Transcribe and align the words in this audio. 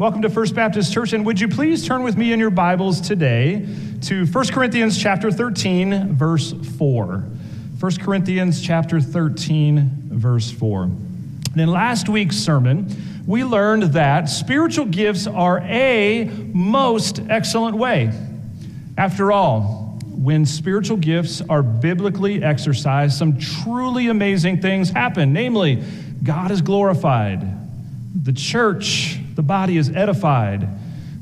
Welcome 0.00 0.22
to 0.22 0.30
First 0.30 0.54
Baptist 0.54 0.94
Church, 0.94 1.12
and 1.12 1.26
would 1.26 1.38
you 1.38 1.46
please 1.46 1.86
turn 1.86 2.02
with 2.02 2.16
me 2.16 2.32
in 2.32 2.40
your 2.40 2.48
Bibles 2.48 3.02
today 3.02 3.68
to 4.04 4.24
1 4.24 4.46
Corinthians 4.46 4.96
chapter 4.96 5.30
13, 5.30 6.14
verse 6.14 6.54
4. 6.78 7.18
1 7.78 7.96
Corinthians 7.96 8.62
chapter 8.62 8.98
13, 8.98 9.90
verse 10.08 10.50
4. 10.50 10.84
And 10.84 11.54
in 11.54 11.68
last 11.68 12.08
week's 12.08 12.36
sermon, 12.36 12.88
we 13.26 13.44
learned 13.44 13.92
that 13.92 14.30
spiritual 14.30 14.86
gifts 14.86 15.26
are 15.26 15.60
a 15.64 16.24
most 16.54 17.20
excellent 17.28 17.76
way. 17.76 18.10
After 18.96 19.30
all, 19.30 19.98
when 20.06 20.46
spiritual 20.46 20.96
gifts 20.96 21.42
are 21.46 21.62
biblically 21.62 22.42
exercised, 22.42 23.18
some 23.18 23.38
truly 23.38 24.08
amazing 24.08 24.62
things 24.62 24.88
happen. 24.88 25.34
Namely, 25.34 25.84
God 26.24 26.50
is 26.50 26.62
glorified, 26.62 27.46
the 28.14 28.32
church 28.32 29.19
the 29.34 29.42
body 29.42 29.76
is 29.76 29.90
edified. 29.90 30.68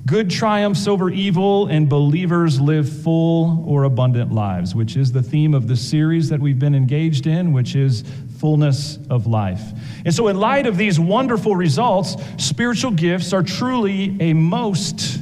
Good 0.07 0.31
triumphs 0.31 0.89
over 0.89 1.11
evil, 1.11 1.67
and 1.67 1.89
believers 1.89 2.61
live 2.61 2.89
full 3.03 3.63
or 3.67 3.85
abundant 3.85 4.33
lives, 4.33 4.75
which 4.75 4.97
is 4.97 5.13
the 5.13 5.23
theme 5.23 5.53
of 5.53 5.69
the 5.69 5.77
series 5.77 6.31
that 6.31 6.41
we've 6.41 6.59
been 6.59 6.75
engaged 6.75 7.27
in, 7.27 7.53
which 7.53 7.77
is 7.77 8.05
fullness 8.39 8.99
of 9.11 9.27
life. 9.27 9.63
And 10.05 10.15
so, 10.15 10.29
in 10.29 10.39
light 10.39 10.67
of 10.67 10.79
these 10.79 10.99
wonderful 10.99 11.57
results, 11.57 12.17
spiritual 12.39 12.93
gifts 12.93 13.33
are 13.35 13.43
truly 13.43 14.17
a 14.21 14.33
most 14.33 15.21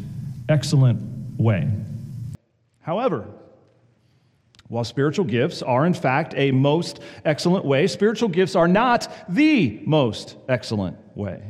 excellent 0.48 1.00
way. 1.37 1.69
However, 2.81 3.27
while 4.69 4.84
spiritual 4.84 5.25
gifts 5.25 5.62
are, 5.62 5.87
in 5.87 5.95
fact, 5.95 6.34
a 6.37 6.50
most 6.50 7.00
excellent 7.25 7.65
way, 7.65 7.87
spiritual 7.87 8.28
gifts 8.28 8.55
are 8.56 8.69
not 8.69 9.12
the 9.28 9.81
most 9.84 10.37
excellent 10.48 10.97
way. 11.17 11.43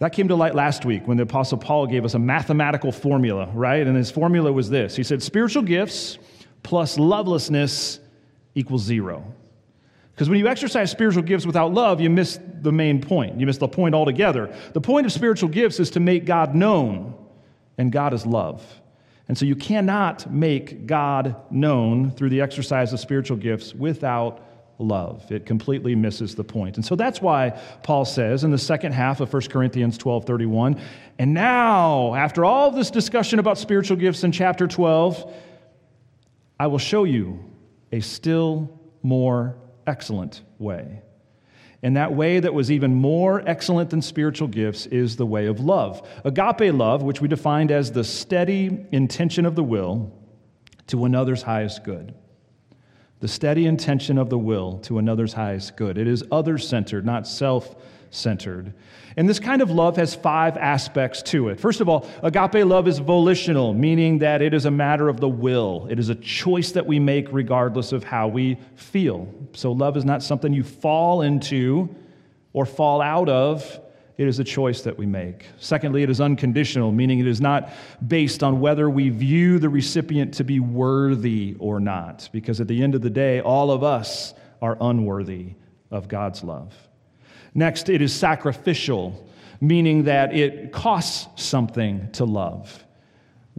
That 0.00 0.14
came 0.14 0.28
to 0.28 0.34
light 0.34 0.54
last 0.54 0.86
week 0.86 1.06
when 1.06 1.18
the 1.18 1.24
Apostle 1.24 1.58
Paul 1.58 1.86
gave 1.86 2.06
us 2.06 2.14
a 2.14 2.18
mathematical 2.18 2.90
formula, 2.90 3.50
right? 3.54 3.86
And 3.86 3.96
his 3.96 4.10
formula 4.10 4.50
was 4.50 4.68
this 4.68 4.96
He 4.96 5.02
said, 5.02 5.22
spiritual 5.22 5.62
gifts 5.62 6.18
plus 6.62 6.98
lovelessness 6.98 8.00
equals 8.54 8.82
zero. 8.82 9.24
Because 10.12 10.28
when 10.28 10.38
you 10.38 10.48
exercise 10.48 10.90
spiritual 10.90 11.22
gifts 11.22 11.46
without 11.46 11.72
love, 11.72 12.00
you 12.00 12.10
miss 12.10 12.38
the 12.60 12.72
main 12.72 13.00
point. 13.00 13.40
You 13.40 13.46
miss 13.46 13.58
the 13.58 13.68
point 13.68 13.94
altogether. 13.94 14.54
The 14.72 14.80
point 14.80 15.06
of 15.06 15.12
spiritual 15.12 15.48
gifts 15.48 15.80
is 15.80 15.90
to 15.90 16.00
make 16.00 16.26
God 16.26 16.54
known, 16.54 17.14
and 17.78 17.90
God 17.90 18.12
is 18.12 18.26
love. 18.26 18.62
And 19.28 19.38
so 19.38 19.46
you 19.46 19.56
cannot 19.56 20.30
make 20.30 20.86
God 20.86 21.36
known 21.50 22.10
through 22.10 22.30
the 22.30 22.40
exercise 22.40 22.92
of 22.92 23.00
spiritual 23.00 23.36
gifts 23.36 23.74
without 23.74 24.44
love. 24.80 25.30
It 25.30 25.46
completely 25.46 25.94
misses 25.94 26.34
the 26.34 26.44
point. 26.44 26.76
And 26.76 26.84
so 26.84 26.96
that's 26.96 27.20
why 27.20 27.50
Paul 27.82 28.04
says 28.04 28.44
in 28.44 28.50
the 28.50 28.58
second 28.58 28.92
half 28.92 29.20
of 29.20 29.32
1 29.32 29.42
Corinthians 29.42 29.98
12 29.98 30.24
31, 30.24 30.80
and 31.18 31.34
now, 31.34 32.14
after 32.14 32.44
all 32.44 32.70
this 32.70 32.90
discussion 32.90 33.38
about 33.38 33.58
spiritual 33.58 33.96
gifts 33.96 34.24
in 34.24 34.32
chapter 34.32 34.66
12, 34.66 35.32
I 36.58 36.66
will 36.66 36.78
show 36.78 37.04
you 37.04 37.44
a 37.92 38.00
still 38.00 38.80
more 39.02 39.56
excellent 39.86 40.42
way. 40.58 41.02
And 41.82 41.96
that 41.96 42.14
way 42.14 42.40
that 42.40 42.52
was 42.52 42.70
even 42.70 42.94
more 42.94 43.42
excellent 43.46 43.90
than 43.90 44.02
spiritual 44.02 44.48
gifts 44.48 44.86
is 44.86 45.16
the 45.16 45.26
way 45.26 45.46
of 45.46 45.60
love. 45.60 46.06
Agape 46.24 46.74
love, 46.74 47.02
which 47.02 47.20
we 47.20 47.28
defined 47.28 47.70
as 47.70 47.92
the 47.92 48.04
steady 48.04 48.86
intention 48.92 49.46
of 49.46 49.54
the 49.54 49.64
will 49.64 50.12
to 50.88 51.04
another's 51.04 51.42
highest 51.42 51.84
good 51.84 52.14
the 53.20 53.28
steady 53.28 53.66
intention 53.66 54.18
of 54.18 54.30
the 54.30 54.38
will 54.38 54.78
to 54.78 54.98
another's 54.98 55.34
highest 55.34 55.76
good. 55.76 55.98
It 55.98 56.08
is 56.08 56.24
other 56.32 56.58
centered, 56.58 57.04
not 57.04 57.26
self 57.26 57.76
centered. 58.10 58.72
And 59.16 59.28
this 59.28 59.38
kind 59.38 59.60
of 59.60 59.70
love 59.70 59.96
has 59.96 60.14
five 60.14 60.56
aspects 60.56 61.22
to 61.24 61.48
it. 61.48 61.60
First 61.60 61.80
of 61.80 61.88
all, 61.88 62.08
agape 62.22 62.64
love 62.64 62.88
is 62.88 62.98
volitional, 62.98 63.74
meaning 63.74 64.18
that 64.18 64.40
it 64.40 64.54
is 64.54 64.64
a 64.64 64.70
matter 64.70 65.08
of 65.08 65.20
the 65.20 65.28
will. 65.28 65.86
It 65.90 65.98
is 65.98 66.08
a 66.08 66.14
choice 66.14 66.72
that 66.72 66.86
we 66.86 66.98
make 66.98 67.28
regardless 67.30 67.92
of 67.92 68.04
how 68.04 68.28
we 68.28 68.58
feel. 68.76 69.32
So, 69.52 69.72
love 69.72 69.96
is 69.96 70.04
not 70.04 70.22
something 70.22 70.52
you 70.52 70.64
fall 70.64 71.22
into 71.22 71.94
or 72.52 72.66
fall 72.66 73.00
out 73.00 73.28
of 73.28 73.80
it 74.20 74.28
is 74.28 74.38
a 74.38 74.44
choice 74.44 74.82
that 74.82 74.98
we 74.98 75.06
make. 75.06 75.46
Secondly, 75.58 76.02
it 76.02 76.10
is 76.10 76.20
unconditional, 76.20 76.92
meaning 76.92 77.20
it 77.20 77.26
is 77.26 77.40
not 77.40 77.70
based 78.06 78.42
on 78.42 78.60
whether 78.60 78.90
we 78.90 79.08
view 79.08 79.58
the 79.58 79.70
recipient 79.70 80.34
to 80.34 80.44
be 80.44 80.60
worthy 80.60 81.56
or 81.58 81.80
not, 81.80 82.28
because 82.30 82.60
at 82.60 82.68
the 82.68 82.82
end 82.82 82.94
of 82.94 83.00
the 83.00 83.08
day, 83.08 83.40
all 83.40 83.70
of 83.70 83.82
us 83.82 84.34
are 84.60 84.76
unworthy 84.78 85.54
of 85.90 86.06
God's 86.06 86.44
love. 86.44 86.74
Next, 87.54 87.88
it 87.88 88.02
is 88.02 88.12
sacrificial, 88.12 89.26
meaning 89.58 90.04
that 90.04 90.36
it 90.36 90.70
costs 90.70 91.42
something 91.42 92.12
to 92.12 92.26
love. 92.26 92.84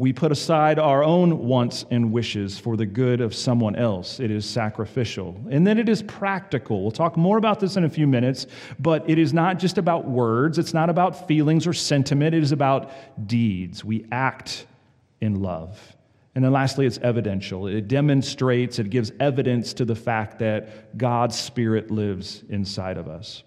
We 0.01 0.13
put 0.13 0.31
aside 0.31 0.79
our 0.79 1.03
own 1.03 1.45
wants 1.45 1.85
and 1.91 2.11
wishes 2.11 2.57
for 2.57 2.75
the 2.75 2.87
good 2.87 3.21
of 3.21 3.35
someone 3.35 3.75
else. 3.75 4.19
It 4.19 4.31
is 4.31 4.47
sacrificial. 4.47 5.39
And 5.51 5.67
then 5.67 5.77
it 5.77 5.87
is 5.87 6.01
practical. 6.01 6.81
We'll 6.81 6.89
talk 6.89 7.17
more 7.17 7.37
about 7.37 7.59
this 7.59 7.75
in 7.75 7.83
a 7.83 7.89
few 7.89 8.07
minutes, 8.07 8.47
but 8.79 9.07
it 9.07 9.19
is 9.19 9.31
not 9.31 9.59
just 9.59 9.77
about 9.77 10.07
words, 10.07 10.57
it's 10.57 10.73
not 10.73 10.89
about 10.89 11.27
feelings 11.27 11.67
or 11.67 11.73
sentiment, 11.73 12.33
it 12.33 12.41
is 12.41 12.51
about 12.51 12.89
deeds. 13.27 13.85
We 13.85 14.07
act 14.11 14.65
in 15.19 15.39
love. 15.39 15.79
And 16.33 16.43
then 16.43 16.51
lastly, 16.51 16.87
it's 16.87 16.97
evidential. 17.03 17.67
It 17.67 17.87
demonstrates, 17.87 18.79
it 18.79 18.89
gives 18.89 19.11
evidence 19.19 19.71
to 19.73 19.85
the 19.85 19.93
fact 19.93 20.39
that 20.39 20.97
God's 20.97 21.37
Spirit 21.37 21.91
lives 21.91 22.43
inside 22.49 22.97
of 22.97 23.07
us. 23.07 23.43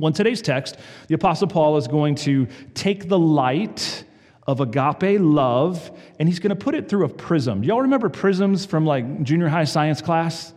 Well, 0.00 0.08
in 0.08 0.14
today's 0.14 0.40
text, 0.40 0.78
the 1.08 1.14
Apostle 1.16 1.48
Paul 1.48 1.76
is 1.76 1.86
going 1.86 2.14
to 2.14 2.48
take 2.72 3.10
the 3.10 3.18
light 3.18 4.01
of 4.46 4.60
agape 4.60 5.20
love, 5.20 5.90
and 6.18 6.28
he's 6.28 6.40
going 6.40 6.50
to 6.50 6.56
put 6.56 6.74
it 6.74 6.88
through 6.88 7.04
a 7.04 7.08
prism. 7.08 7.62
Y'all 7.62 7.82
remember 7.82 8.08
prisms 8.08 8.66
from 8.66 8.84
like 8.84 9.22
junior 9.22 9.48
high 9.48 9.64
science 9.64 10.02
class? 10.02 10.52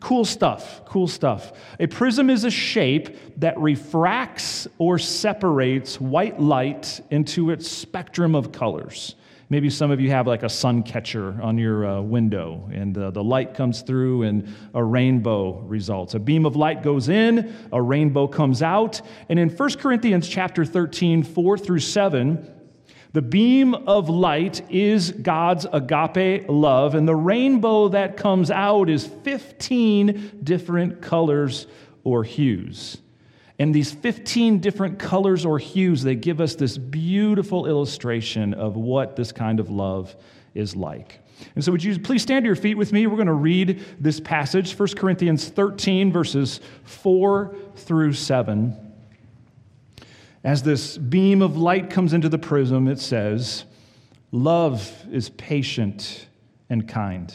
Cool 0.00 0.24
stuff, 0.24 0.82
cool 0.84 1.06
stuff. 1.06 1.52
A 1.80 1.86
prism 1.86 2.28
is 2.28 2.44
a 2.44 2.50
shape 2.50 3.40
that 3.40 3.58
refracts 3.58 4.68
or 4.78 4.98
separates 4.98 6.00
white 6.00 6.38
light 6.38 7.00
into 7.10 7.50
its 7.50 7.68
spectrum 7.68 8.34
of 8.34 8.52
colors. 8.52 9.14
Maybe 9.50 9.68
some 9.68 9.90
of 9.90 10.00
you 10.00 10.10
have 10.10 10.26
like 10.26 10.42
a 10.42 10.48
sun 10.48 10.82
catcher 10.82 11.38
on 11.42 11.58
your 11.58 11.86
uh, 11.86 12.00
window, 12.00 12.68
and 12.72 12.96
uh, 12.96 13.10
the 13.10 13.22
light 13.22 13.54
comes 13.54 13.82
through, 13.82 14.22
and 14.22 14.54
a 14.72 14.82
rainbow 14.82 15.60
results. 15.60 16.14
A 16.14 16.18
beam 16.18 16.46
of 16.46 16.56
light 16.56 16.82
goes 16.82 17.08
in, 17.08 17.54
a 17.70 17.80
rainbow 17.80 18.26
comes 18.26 18.62
out. 18.62 19.02
And 19.28 19.38
in 19.38 19.50
1 19.50 19.74
Corinthians 19.74 20.28
chapter 20.28 20.64
13, 20.64 21.22
4 21.22 21.58
through 21.58 21.80
7, 21.80 22.53
the 23.14 23.22
beam 23.22 23.74
of 23.74 24.08
light 24.08 24.68
is 24.72 25.12
God's 25.12 25.66
agape 25.72 26.48
love, 26.48 26.96
and 26.96 27.06
the 27.06 27.14
rainbow 27.14 27.86
that 27.90 28.16
comes 28.16 28.50
out 28.50 28.90
is 28.90 29.06
15 29.06 30.40
different 30.42 31.00
colors 31.00 31.68
or 32.02 32.24
hues. 32.24 32.98
And 33.60 33.72
these 33.72 33.92
15 33.92 34.58
different 34.58 34.98
colors 34.98 35.46
or 35.46 35.60
hues, 35.60 36.02
they 36.02 36.16
give 36.16 36.40
us 36.40 36.56
this 36.56 36.76
beautiful 36.76 37.66
illustration 37.66 38.52
of 38.52 38.74
what 38.74 39.14
this 39.14 39.30
kind 39.30 39.60
of 39.60 39.70
love 39.70 40.16
is 40.56 40.74
like. 40.74 41.20
And 41.54 41.64
so, 41.64 41.70
would 41.70 41.84
you 41.84 41.96
please 42.00 42.22
stand 42.22 42.42
to 42.42 42.46
your 42.48 42.56
feet 42.56 42.76
with 42.76 42.92
me? 42.92 43.06
We're 43.06 43.14
going 43.14 43.28
to 43.28 43.32
read 43.32 43.80
this 44.00 44.18
passage, 44.18 44.76
1 44.76 44.88
Corinthians 44.96 45.48
13, 45.48 46.10
verses 46.10 46.58
4 46.82 47.54
through 47.76 48.14
7. 48.14 48.83
As 50.44 50.62
this 50.62 50.98
beam 50.98 51.40
of 51.40 51.56
light 51.56 51.88
comes 51.88 52.12
into 52.12 52.28
the 52.28 52.38
prism, 52.38 52.86
it 52.86 53.00
says, 53.00 53.64
Love 54.30 54.92
is 55.10 55.30
patient 55.30 56.28
and 56.68 56.86
kind. 56.86 57.34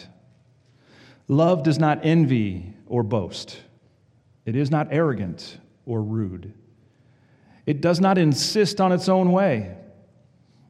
Love 1.28 1.64
does 1.64 1.80
not 1.80 2.00
envy 2.04 2.74
or 2.86 3.02
boast. 3.02 3.62
It 4.46 4.56
is 4.56 4.70
not 4.70 4.90
arrogant 4.92 5.58
or 5.86 6.04
rude. 6.04 6.54
It 7.66 7.82
does 7.82 8.00
not 8.00 8.18
insist 8.18 8.80
on 8.80 8.92
its 8.92 9.10
own 9.10 9.32
way. 9.32 9.76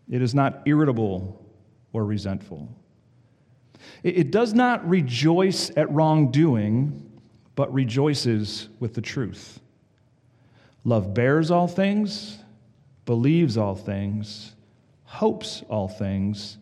It 0.10 0.22
is 0.22 0.34
not 0.34 0.62
irritable 0.66 1.46
or 1.94 2.06
resentful. 2.06 2.70
It 4.04 4.32
does 4.32 4.54
not 4.54 4.88
rejoice 4.88 5.72
at 5.76 5.92
wrongdoing, 5.92 7.10
but 7.56 7.74
rejoices 7.74 8.70
with 8.80 8.94
the 8.94 9.02
truth. 9.02 9.60
Love 10.84 11.14
bears 11.14 11.52
all 11.52 11.68
things, 11.68 12.40
believes 13.06 13.58
all 13.58 13.76
things, 13.76 14.56
hopes 15.04 15.64
all 15.70 15.88
things, 15.88 16.58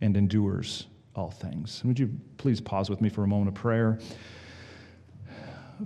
and 0.00 0.16
endures 0.16 0.86
all 1.14 1.30
things. 1.30 1.82
Would 1.84 1.98
you 1.98 2.10
please 2.36 2.60
pause 2.60 2.90
with 2.90 3.00
me 3.00 3.08
for 3.08 3.22
a 3.22 3.26
moment 3.26 3.48
of 3.48 3.54
prayer? 3.54 3.98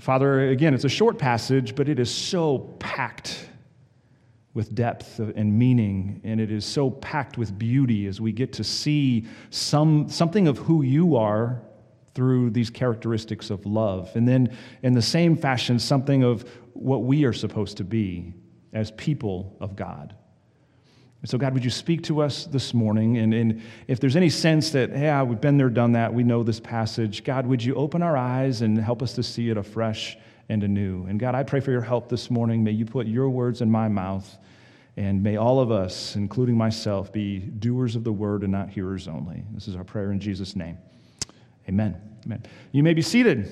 Father, 0.00 0.50
again, 0.50 0.75
it's 0.75 0.85
a 0.85 0.88
short 0.88 1.19
passage, 1.19 1.75
but 1.75 1.88
it 1.88 1.99
is 1.99 2.12
so 2.15 2.59
packed 2.79 3.49
with 4.55 4.75
depth 4.75 5.19
and 5.19 5.56
meaning, 5.56 6.20
and 6.25 6.41
it 6.41 6.50
is 6.50 6.65
so 6.65 6.91
packed 6.91 7.38
with 7.38 7.59
beauty 7.59 8.06
as 8.06 8.20
we 8.20 8.32
get 8.32 8.53
to 8.55 8.65
see 8.65 9.26
some, 9.50 10.09
something 10.09 10.49
of 10.49 10.59
who 10.59 10.82
you 10.82 11.17
are 11.17 11.62
through 12.19 12.50
these 12.50 12.69
characteristics 12.69 13.49
of 13.49 13.65
love. 13.65 14.11
And 14.17 14.26
then, 14.26 14.56
in 14.82 14.93
the 14.93 15.00
same 15.00 15.37
fashion, 15.37 15.79
something 15.79 16.25
of 16.25 16.44
what 16.73 17.05
we 17.05 17.25
are 17.26 17.32
supposed 17.32 17.76
to 17.76 17.85
be 17.85 18.35
as 18.73 18.91
people 18.91 19.56
of 19.61 19.76
God. 19.76 20.17
so, 21.25 21.38
God, 21.38 21.55
would 21.55 21.62
you 21.62 21.70
speak 21.70 22.03
to 22.03 22.20
us 22.20 22.47
this 22.47 22.75
morning? 22.75 23.19
And, 23.19 23.32
and 23.32 23.62
if 23.87 24.00
there's 24.00 24.17
any 24.17 24.31
sense 24.31 24.70
that, 24.70 24.91
yeah, 24.91 25.23
we've 25.23 25.41
been 25.41 25.59
there, 25.59 25.70
done 25.70 25.93
that, 25.93 26.12
we 26.12 26.25
know 26.25 26.43
this 26.43 26.59
passage, 26.59 27.23
God, 27.23 27.47
would 27.47 27.62
you 27.62 27.76
open 27.76 28.03
our 28.03 28.17
eyes 28.17 28.62
and 28.62 28.76
help 28.76 29.00
us 29.00 29.12
to 29.12 29.23
see 29.23 29.49
it 29.49 29.56
afresh 29.56 30.19
and 30.49 30.65
anew? 30.65 31.06
And 31.06 31.20
God, 31.20 31.37
I 31.37 31.44
pray 31.44 31.61
for 31.61 31.70
your 31.70 31.82
help 31.82 32.09
this 32.09 32.32
morning. 32.32 32.65
May 32.65 32.73
you 32.73 32.85
put 32.85 33.06
your 33.06 33.31
words 33.31 33.61
in 33.61 33.70
my 33.70 33.87
mouth. 33.87 34.38
And 34.97 35.23
may 35.23 35.37
all 35.37 35.61
of 35.61 35.70
us, 35.70 36.17
including 36.17 36.56
myself, 36.56 37.12
be 37.12 37.38
doers 37.38 37.94
of 37.94 38.03
the 38.03 38.12
word 38.12 38.43
and 38.43 38.50
not 38.50 38.70
hearers 38.70 39.06
only. 39.06 39.44
This 39.53 39.69
is 39.69 39.76
our 39.76 39.85
prayer 39.85 40.11
in 40.11 40.19
Jesus' 40.19 40.56
name. 40.56 40.79
Amen. 41.69 41.97
Amen. 42.25 42.43
You 42.73 42.82
may 42.82 42.94
be 42.94 43.03
seated. 43.03 43.49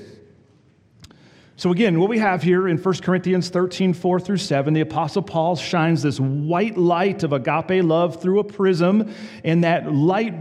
So, 1.59 1.71
again, 1.71 1.99
what 1.99 2.11
we 2.11 2.19
have 2.19 2.43
here 2.43 2.69
in 2.69 2.77
1 2.77 2.95
Corinthians 2.97 3.49
13, 3.49 3.95
4 3.95 4.21
through 4.21 4.37
7, 4.37 4.75
the 4.75 4.83
Apostle 4.83 5.23
Paul 5.23 5.57
shines 5.57 6.03
this 6.03 6.21
white 6.21 6.77
light 6.77 7.23
of 7.23 7.33
agape 7.33 7.83
love 7.83 8.21
through 8.21 8.41
a 8.41 8.45
prism, 8.45 9.11
and 9.43 9.65
that 9.65 9.91
light, 9.91 10.35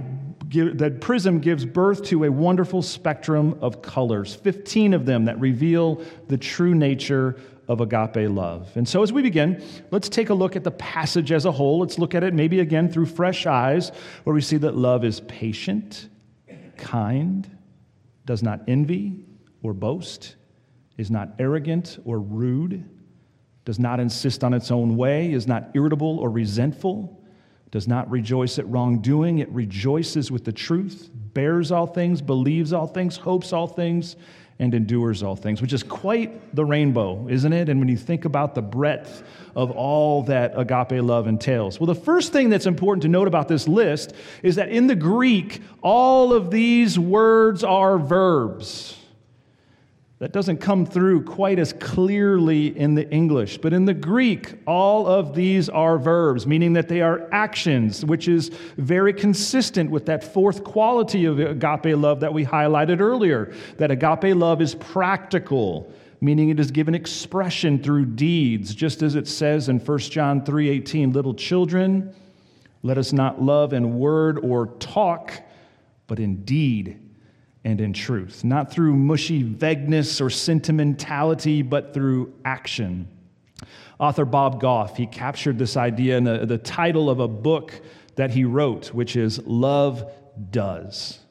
that 0.52 1.00
prism 1.00 1.40
gives 1.40 1.66
birth 1.66 2.04
to 2.06 2.26
a 2.26 2.32
wonderful 2.32 2.82
spectrum 2.82 3.58
of 3.62 3.82
colors, 3.82 4.36
15 4.36 4.94
of 4.94 5.06
them 5.06 5.24
that 5.24 5.40
reveal 5.40 6.02
the 6.28 6.38
true 6.38 6.76
nature 6.76 7.38
of 7.70 7.80
agape 7.80 8.30
love. 8.30 8.70
And 8.76 8.86
so, 8.86 9.02
as 9.02 9.14
we 9.14 9.22
begin, 9.22 9.64
let's 9.92 10.10
take 10.10 10.32
a 10.32 10.34
look 10.34 10.58
at 10.58 10.66
the 10.66 10.72
passage 10.72 11.32
as 11.32 11.46
a 11.46 11.52
whole. 11.52 11.80
Let's 11.80 11.98
look 11.98 12.14
at 12.14 12.26
it 12.26 12.34
maybe 12.34 12.60
again 12.60 12.92
through 12.92 13.06
fresh 13.06 13.46
eyes, 13.46 13.94
where 14.26 14.34
we 14.34 14.42
see 14.42 14.58
that 14.58 14.76
love 14.76 15.06
is 15.06 15.22
patient, 15.22 16.10
kind, 16.76 17.50
does 18.26 18.44
not 18.44 18.62
envy 18.68 19.26
or 19.64 19.74
boast 19.74 20.36
is 20.98 21.12
not 21.12 21.34
arrogant 21.40 22.00
or 22.06 22.20
rude, 22.20 22.90
does 23.66 23.80
not 23.80 24.00
insist 24.00 24.44
on 24.44 24.54
its 24.54 24.72
own 24.72 24.96
way, 24.96 25.32
is 25.32 25.48
not 25.48 25.70
irritable 25.74 26.20
or 26.20 26.30
resentful, 26.30 27.22
does 27.72 27.88
not 27.88 28.10
rejoice 28.10 28.58
at 28.60 28.68
wrongdoing. 28.70 29.40
It 29.40 29.50
rejoices 29.50 30.32
with 30.32 30.46
the 30.46 30.54
truth, 30.54 31.10
bears 31.14 31.72
all 31.72 31.88
things, 31.88 32.22
believes 32.22 32.72
all 32.72 32.88
things, 32.88 33.18
hopes 33.18 33.52
all 33.52 33.68
things, 33.68 34.16
and 34.60 34.74
endures 34.74 35.22
all 35.22 35.36
things, 35.36 35.62
which 35.62 35.74
is 35.74 35.84
quite 35.84 36.56
the 36.56 36.64
rainbow, 36.64 37.28
isn't 37.28 37.52
it? 37.52 37.68
And 37.68 37.80
when 37.80 37.90
you 37.90 37.98
think 37.98 38.26
about 38.26 38.56
the 38.56 38.62
breadth 38.62 39.24
of 39.56 39.72
all 39.72 40.24
that 40.24 40.54
agape 40.56 41.02
love 41.04 41.28
entails. 41.28 41.80
Well, 41.80 41.88
the 41.88 41.96
first 41.96 42.32
thing 42.32 42.50
that's 42.50 42.66
important 42.66 43.04
to 43.04 43.10
note 43.10 43.28
about 43.28 43.48
this 43.48 43.68
list 43.68 44.14
is 44.44 44.56
that 44.56 44.70
in 44.70 44.88
the 44.88 44.96
Greek, 44.96 45.62
all 45.82 46.34
of 46.34 46.52
these 46.52 46.98
words 46.98 47.64
are 47.64 47.98
verbs. 47.98 48.98
That 50.20 50.32
doesn't 50.32 50.58
come 50.58 50.86
through 50.86 51.26
quite 51.26 51.60
as 51.60 51.74
clearly 51.74 52.68
in 52.78 52.96
the 52.96 53.10
English. 53.12 53.58
But 53.58 53.74
in 53.74 53.84
the 53.84 53.94
Greek, 53.94 54.54
all 54.66 55.08
of 55.08 55.36
these 55.36 55.68
are 55.68 55.98
verbs, 55.98 56.48
meaning 56.48 56.72
that 56.74 56.88
they 56.88 57.02
are 57.02 57.28
actions, 57.34 58.06
which 58.06 58.30
is 58.30 58.50
very 58.78 59.12
consistent 59.12 59.92
with 59.92 60.06
that 60.06 60.24
fourth 60.24 60.64
quality 60.64 61.26
of 61.26 61.40
agape 61.40 61.98
love 61.98 62.22
that 62.22 62.34
we 62.34 62.46
highlighted 62.46 63.02
earlier. 63.02 63.54
That 63.78 63.92
agape 63.92 64.38
love 64.38 64.62
is 64.62 64.76
practical, 64.76 65.92
meaning 66.22 66.48
it 66.48 66.62
is 66.62 66.72
given 66.72 66.96
expression 66.96 67.84
through 67.84 68.06
deeds, 68.06 68.74
just 68.74 69.04
as 69.04 69.16
it 69.16 69.28
says 69.28 69.68
in 69.68 69.80
1 69.80 70.00
John 70.12 70.46
3:18, 70.46 71.12
little 71.12 71.34
children, 71.34 72.14
let 72.84 72.98
us 72.98 73.12
not 73.12 73.42
love 73.42 73.74
in 73.74 74.00
word 74.00 74.40
or 74.40 74.68
talk, 74.80 75.42
but 76.08 76.22
in 76.22 76.46
deed 76.46 77.00
and 77.66 77.82
in 77.82 77.92
truth, 77.92 78.44
not 78.44 78.72
through 78.72 78.96
mushy 78.96 79.42
vagueness 79.42 80.22
or 80.22 80.30
sentimentality, 80.30 81.64
but 81.64 81.94
through 81.96 82.32
action. 82.46 83.08
Author 84.00 84.24
Bob 84.24 84.62
Goff, 84.62 84.96
he 84.96 85.08
captured 85.08 85.58
this 85.58 85.76
idea 85.76 86.16
in 86.16 86.24
the, 86.24 86.46
the 86.46 86.60
title 86.60 87.10
of 87.10 87.20
a 87.20 87.28
book 87.28 87.82
that 88.16 88.30
he 88.30 88.46
wrote, 88.46 88.94
which 88.94 89.16
is 89.16 89.40
Love 89.46 90.10
Does. 90.52 91.25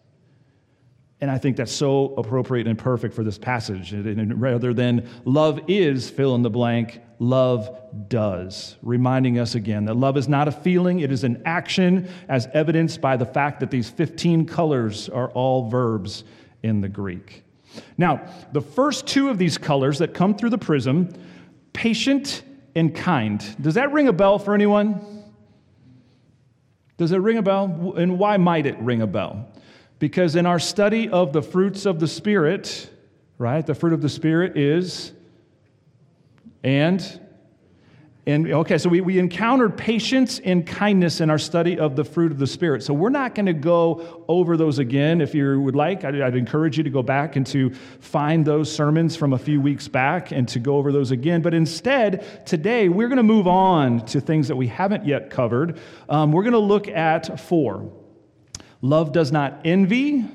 And 1.21 1.31
I 1.31 1.39
think 1.39 1.57
that's 1.57 1.73
so 1.73 2.15
appropriate 2.19 2.67
and 2.67 2.79
perfect 2.79 3.15
for 3.15 3.25
this 3.25 3.39
passage. 3.39 3.93
And 3.93 4.41
rather 4.41 4.75
than 4.75 5.09
love 5.25 5.61
is 5.69 6.11
fill 6.11 6.35
in 6.35 6.43
the 6.43 6.51
blank, 6.51 7.01
love 7.19 7.81
does. 8.09 8.77
Reminding 8.83 9.39
us 9.39 9.55
again 9.55 9.85
that 9.87 9.95
love 9.95 10.17
is 10.17 10.29
not 10.29 10.49
a 10.49 10.53
feeling, 10.53 11.01
it 11.01 11.13
is 11.13 11.25
an 11.25 11.41
action, 11.47 12.09
as 12.29 12.49
evidenced 12.53 13.01
by 13.01 13.17
the 13.17 13.25
fact 13.25 13.61
that 13.61 13.71
these 13.71 13.89
15 13.89 14.45
colors 14.45 15.09
are 15.09 15.31
all 15.31 15.71
verbs 15.71 16.25
in 16.63 16.81
the 16.81 16.89
Greek. 16.89 17.45
Now, 17.97 18.29
the 18.53 18.61
first 18.61 19.07
two 19.07 19.31
of 19.31 19.39
these 19.39 19.57
colors 19.57 19.99
that 20.01 20.15
come 20.15 20.35
through 20.35 20.51
the 20.51 20.59
prism, 20.59 21.09
patient 21.73 22.43
and 22.75 22.95
kind, 22.95 23.43
does 23.63 23.75
that 23.75 23.93
ring 23.93 24.09
a 24.09 24.13
bell 24.13 24.39
for 24.39 24.53
anyone? 24.53 25.25
Does 26.97 27.13
it 27.13 27.19
ring 27.19 27.39
a 27.39 27.43
bell? 27.43 27.95
And 27.97 28.19
why 28.19 28.37
might 28.37 28.67
it 28.67 28.79
ring 28.79 29.01
a 29.01 29.07
bell? 29.07 29.49
Because 30.05 30.37
in 30.37 30.45
our 30.45 30.59
study 30.59 31.09
of 31.09 31.33
the 31.33 31.41
fruits 31.41 31.87
of 31.87 31.99
the 31.99 32.07
Spirit, 32.07 32.91
right, 33.39 33.65
the 33.65 33.75
fruit 33.75 33.95
of 33.95 34.03
the 34.03 34.11
Spirit 34.11 34.55
is, 34.55 35.15
and, 36.63 37.21
and 38.27 38.53
okay, 38.53 38.77
so 38.77 38.91
we, 38.91 39.01
we 39.01 39.19
encountered 39.19 39.79
patience 39.79 40.41
and 40.41 40.67
kindness 40.67 41.23
in 41.23 41.31
our 41.31 41.39
study 41.39 41.79
of 41.79 41.97
the 41.97 42.05
fruit 42.05 42.33
of 42.33 42.39
the 42.39 42.47
Spirit. 42.47 42.83
So 42.83 42.93
we're 42.93 43.09
not 43.09 43.35
going 43.35 43.47
to 43.47 43.55
go 43.55 44.27
over 44.29 44.59
those 44.59 44.79
again. 44.79 45.23
If 45.23 45.35
you 45.35 45.59
would 45.59 45.75
like, 45.75 46.05
I'd, 46.05 46.21
I'd 46.21 46.37
encourage 46.37 46.77
you 46.77 46.85
to 46.85 46.91
go 46.91 47.03
back 47.03 47.37
and 47.37 47.47
to 47.47 47.71
find 48.01 48.45
those 48.45 48.71
sermons 48.71 49.17
from 49.17 49.33
a 49.33 49.39
few 49.39 49.59
weeks 49.59 49.89
back 49.89 50.33
and 50.33 50.47
to 50.49 50.59
go 50.59 50.77
over 50.77 50.93
those 50.93 51.13
again. 51.13 51.41
But 51.41 51.55
instead, 51.55 52.45
today, 52.45 52.91
we're 52.91 53.09
going 53.09 53.17
to 53.17 53.23
move 53.23 53.47
on 53.47 54.05
to 54.09 54.21
things 54.21 54.49
that 54.49 54.57
we 54.57 54.67
haven't 54.67 55.07
yet 55.07 55.31
covered. 55.31 55.79
Um, 56.11 56.31
we're 56.31 56.43
going 56.43 56.53
to 56.53 56.59
look 56.59 56.89
at 56.89 57.41
four. 57.41 57.91
Love 58.85 59.13
does 59.13 59.33
not 59.33 59.63
envy, 59.65 60.27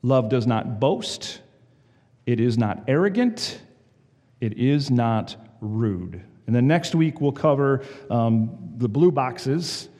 love 0.00 0.30
does 0.30 0.46
not 0.46 0.80
boast, 0.80 1.42
it 2.24 2.40
is 2.40 2.56
not 2.56 2.82
arrogant, 2.88 3.60
it 4.40 4.56
is 4.56 4.90
not 4.90 5.36
rude. 5.60 6.24
And 6.46 6.56
then 6.56 6.66
next 6.66 6.94
week 6.94 7.20
we'll 7.20 7.32
cover 7.32 7.84
um, 8.10 8.72
the 8.78 8.88
blue 8.88 9.12
boxes. 9.12 9.90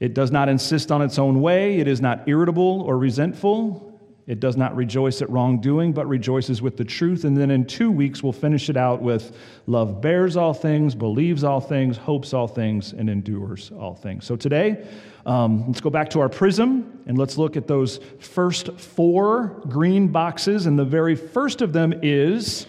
It 0.00 0.14
does 0.14 0.30
not 0.30 0.48
insist 0.48 0.90
on 0.90 1.02
its 1.02 1.18
own 1.18 1.42
way, 1.42 1.80
it 1.80 1.86
is 1.86 2.00
not 2.00 2.26
irritable 2.26 2.80
or 2.80 2.96
resentful, 2.96 3.91
it 4.26 4.38
does 4.38 4.56
not 4.56 4.74
rejoice 4.76 5.20
at 5.20 5.28
wrongdoing, 5.30 5.92
but 5.92 6.06
rejoices 6.06 6.62
with 6.62 6.76
the 6.76 6.84
truth. 6.84 7.24
And 7.24 7.36
then 7.36 7.50
in 7.50 7.66
two 7.66 7.90
weeks, 7.90 8.22
we'll 8.22 8.32
finish 8.32 8.70
it 8.70 8.76
out 8.76 9.02
with 9.02 9.36
love 9.66 10.00
bears 10.00 10.36
all 10.36 10.54
things, 10.54 10.94
believes 10.94 11.42
all 11.42 11.60
things, 11.60 11.96
hopes 11.96 12.32
all 12.32 12.46
things, 12.46 12.92
and 12.92 13.10
endures 13.10 13.72
all 13.72 13.94
things. 13.94 14.24
So 14.24 14.36
today, 14.36 14.86
um, 15.26 15.66
let's 15.66 15.80
go 15.80 15.90
back 15.90 16.08
to 16.10 16.20
our 16.20 16.28
prism 16.28 17.00
and 17.06 17.18
let's 17.18 17.36
look 17.36 17.56
at 17.56 17.66
those 17.66 17.98
first 18.20 18.78
four 18.78 19.60
green 19.68 20.08
boxes. 20.08 20.66
And 20.66 20.78
the 20.78 20.84
very 20.84 21.16
first 21.16 21.60
of 21.60 21.72
them 21.72 21.92
is 22.02 22.66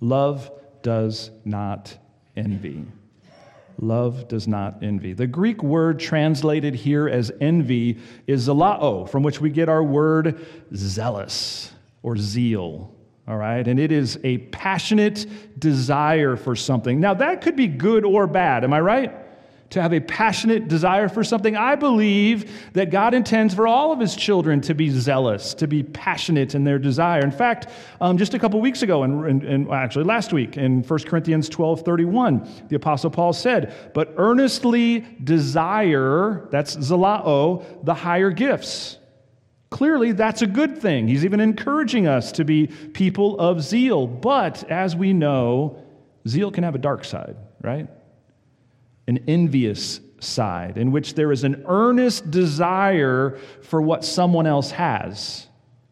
love 0.00 0.50
does 0.82 1.30
not 1.46 1.96
envy. 2.36 2.84
Love 3.78 4.28
does 4.28 4.46
not 4.46 4.82
envy. 4.82 5.12
The 5.12 5.26
Greek 5.26 5.62
word 5.62 5.98
translated 5.98 6.74
here 6.74 7.08
as 7.08 7.32
envy 7.40 7.98
is 8.26 8.48
zalao, 8.48 9.08
from 9.08 9.22
which 9.22 9.40
we 9.40 9.50
get 9.50 9.68
our 9.68 9.82
word 9.82 10.46
zealous 10.74 11.72
or 12.02 12.16
zeal. 12.16 12.94
All 13.26 13.38
right, 13.38 13.66
and 13.66 13.80
it 13.80 13.90
is 13.90 14.18
a 14.22 14.38
passionate 14.38 15.26
desire 15.58 16.36
for 16.36 16.54
something. 16.54 17.00
Now, 17.00 17.14
that 17.14 17.40
could 17.40 17.56
be 17.56 17.68
good 17.68 18.04
or 18.04 18.26
bad, 18.26 18.64
am 18.64 18.72
I 18.72 18.80
right? 18.80 19.23
To 19.74 19.82
have 19.82 19.92
a 19.92 19.98
passionate 19.98 20.68
desire 20.68 21.08
for 21.08 21.24
something. 21.24 21.56
I 21.56 21.74
believe 21.74 22.48
that 22.74 22.90
God 22.90 23.12
intends 23.12 23.52
for 23.52 23.66
all 23.66 23.90
of 23.90 23.98
his 23.98 24.14
children 24.14 24.60
to 24.62 24.74
be 24.74 24.88
zealous, 24.88 25.52
to 25.54 25.66
be 25.66 25.82
passionate 25.82 26.54
in 26.54 26.62
their 26.62 26.78
desire. 26.78 27.20
In 27.22 27.32
fact, 27.32 27.68
um, 28.00 28.16
just 28.16 28.34
a 28.34 28.38
couple 28.38 28.60
weeks 28.60 28.82
ago, 28.82 29.02
and, 29.02 29.42
and, 29.42 29.68
actually 29.72 30.04
last 30.04 30.32
week 30.32 30.56
in 30.56 30.84
1 30.84 30.98
Corinthians 31.00 31.48
12 31.48 31.82
31, 31.82 32.48
the 32.68 32.76
Apostle 32.76 33.10
Paul 33.10 33.32
said, 33.32 33.74
But 33.94 34.14
earnestly 34.16 35.00
desire, 35.24 36.46
that's 36.52 36.76
zalao, 36.76 37.84
the 37.84 37.94
higher 37.94 38.30
gifts. 38.30 38.98
Clearly, 39.70 40.12
that's 40.12 40.42
a 40.42 40.46
good 40.46 40.78
thing. 40.78 41.08
He's 41.08 41.24
even 41.24 41.40
encouraging 41.40 42.06
us 42.06 42.30
to 42.32 42.44
be 42.44 42.68
people 42.68 43.40
of 43.40 43.60
zeal. 43.60 44.06
But 44.06 44.70
as 44.70 44.94
we 44.94 45.12
know, 45.12 45.82
zeal 46.28 46.52
can 46.52 46.62
have 46.62 46.76
a 46.76 46.78
dark 46.78 47.04
side, 47.04 47.34
right? 47.60 47.88
An 49.06 49.24
envious 49.28 50.00
side, 50.20 50.78
in 50.78 50.90
which 50.90 51.14
there 51.14 51.32
is 51.32 51.44
an 51.44 51.64
earnest 51.66 52.30
desire 52.30 53.38
for 53.62 53.82
what 53.82 54.04
someone 54.04 54.46
else 54.46 54.70
has, 54.70 55.46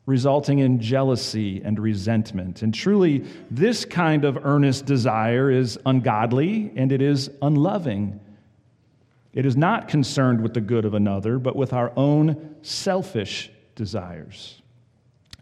resulting 0.06 0.58
in 0.58 0.80
jealousy 0.80 1.62
and 1.64 1.78
resentment. 1.78 2.62
And 2.62 2.74
truly, 2.74 3.24
this 3.50 3.84
kind 3.84 4.24
of 4.24 4.44
earnest 4.44 4.86
desire 4.86 5.50
is 5.50 5.78
ungodly 5.86 6.72
and 6.74 6.90
it 6.90 7.02
is 7.02 7.30
unloving. 7.40 8.20
It 9.32 9.46
is 9.46 9.56
not 9.56 9.88
concerned 9.88 10.40
with 10.42 10.54
the 10.54 10.60
good 10.60 10.84
of 10.84 10.94
another, 10.94 11.38
but 11.38 11.56
with 11.56 11.72
our 11.72 11.92
own 11.96 12.56
selfish 12.62 13.50
desires. 13.74 14.60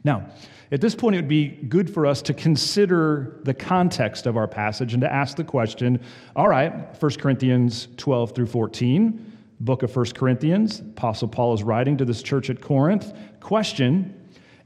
Now, 0.05 0.31
at 0.73 0.81
this 0.81 0.95
point, 0.95 1.17
it 1.17 1.19
would 1.19 1.29
be 1.29 1.49
good 1.49 1.93
for 1.93 2.07
us 2.07 2.23
to 2.23 2.35
consider 2.35 3.41
the 3.43 3.55
context 3.55 4.27
of 4.27 4.37
our 4.37 4.47
passage 4.47 4.95
and 4.95 5.01
to 5.01 5.13
ask 5.13 5.37
the 5.37 5.45
question 5.45 6.01
all 6.37 6.49
right, 6.49 6.73
1 7.01 7.13
Corinthians 7.13 7.89
12 7.97 8.35
through 8.35 8.47
14, 8.47 9.33
book 9.61 9.83
of 9.83 9.95
1 9.95 10.07
Corinthians, 10.15 10.81
Apostle 10.81 11.29
Paul 11.29 11.55
is 11.55 11.63
writing 11.63 11.97
to 11.97 12.05
this 12.05 12.23
church 12.23 12.51
at 12.51 12.61
Corinth. 12.61 13.13
Question 13.41 14.15